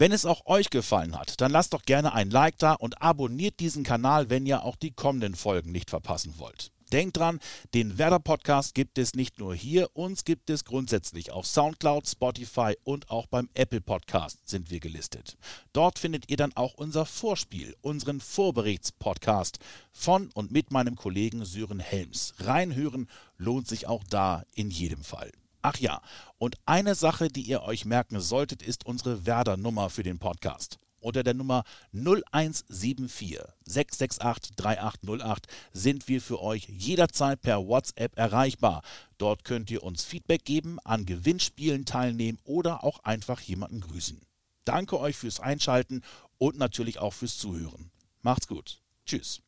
Wenn 0.00 0.12
es 0.12 0.24
auch 0.24 0.46
euch 0.46 0.70
gefallen 0.70 1.18
hat, 1.18 1.40
dann 1.40 1.50
lasst 1.50 1.74
doch 1.74 1.82
gerne 1.82 2.12
ein 2.12 2.30
Like 2.30 2.56
da 2.58 2.74
und 2.74 3.02
abonniert 3.02 3.58
diesen 3.58 3.82
Kanal, 3.82 4.30
wenn 4.30 4.46
ihr 4.46 4.62
auch 4.62 4.76
die 4.76 4.92
kommenden 4.92 5.34
Folgen 5.34 5.72
nicht 5.72 5.90
verpassen 5.90 6.34
wollt. 6.38 6.70
Denkt 6.92 7.16
dran, 7.16 7.40
den 7.74 7.98
Werder 7.98 8.20
Podcast 8.20 8.76
gibt 8.76 8.96
es 8.96 9.16
nicht 9.16 9.40
nur 9.40 9.56
hier, 9.56 9.88
uns 9.94 10.24
gibt 10.24 10.50
es 10.50 10.64
grundsätzlich 10.64 11.32
auf 11.32 11.48
Soundcloud, 11.48 12.06
Spotify 12.06 12.76
und 12.84 13.10
auch 13.10 13.26
beim 13.26 13.48
Apple 13.54 13.80
Podcast 13.80 14.48
sind 14.48 14.70
wir 14.70 14.78
gelistet. 14.78 15.36
Dort 15.72 15.98
findet 15.98 16.30
ihr 16.30 16.36
dann 16.36 16.52
auch 16.54 16.74
unser 16.74 17.04
Vorspiel, 17.04 17.74
unseren 17.80 18.20
Vorberichtspodcast 18.20 19.58
von 19.90 20.30
und 20.32 20.52
mit 20.52 20.70
meinem 20.70 20.94
Kollegen 20.94 21.44
Sören 21.44 21.80
Helms. 21.80 22.34
Reinhören 22.38 23.08
lohnt 23.36 23.66
sich 23.66 23.88
auch 23.88 24.04
da 24.08 24.44
in 24.54 24.70
jedem 24.70 25.02
Fall. 25.02 25.32
Ach 25.62 25.76
ja, 25.78 26.00
und 26.38 26.56
eine 26.66 26.94
Sache, 26.94 27.28
die 27.28 27.42
ihr 27.42 27.62
euch 27.62 27.84
merken 27.84 28.20
solltet, 28.20 28.62
ist 28.62 28.86
unsere 28.86 29.26
Werder-Nummer 29.26 29.90
für 29.90 30.02
den 30.02 30.18
Podcast. 30.18 30.78
Unter 31.00 31.22
der 31.22 31.34
Nummer 31.34 31.62
0174 31.92 33.38
668 33.64 34.56
3808 34.56 35.46
sind 35.72 36.08
wir 36.08 36.20
für 36.20 36.42
euch 36.42 36.68
jederzeit 36.68 37.40
per 37.40 37.66
WhatsApp 37.66 38.16
erreichbar. 38.16 38.82
Dort 39.16 39.44
könnt 39.44 39.70
ihr 39.70 39.84
uns 39.84 40.04
Feedback 40.04 40.44
geben, 40.44 40.78
an 40.84 41.06
Gewinnspielen 41.06 41.84
teilnehmen 41.84 42.38
oder 42.44 42.82
auch 42.82 43.00
einfach 43.04 43.40
jemanden 43.40 43.80
grüßen. 43.80 44.20
Danke 44.64 44.98
euch 44.98 45.16
fürs 45.16 45.40
Einschalten 45.40 46.02
und 46.38 46.58
natürlich 46.58 46.98
auch 46.98 47.14
fürs 47.14 47.38
Zuhören. 47.38 47.90
Macht's 48.22 48.48
gut. 48.48 48.80
Tschüss. 49.06 49.40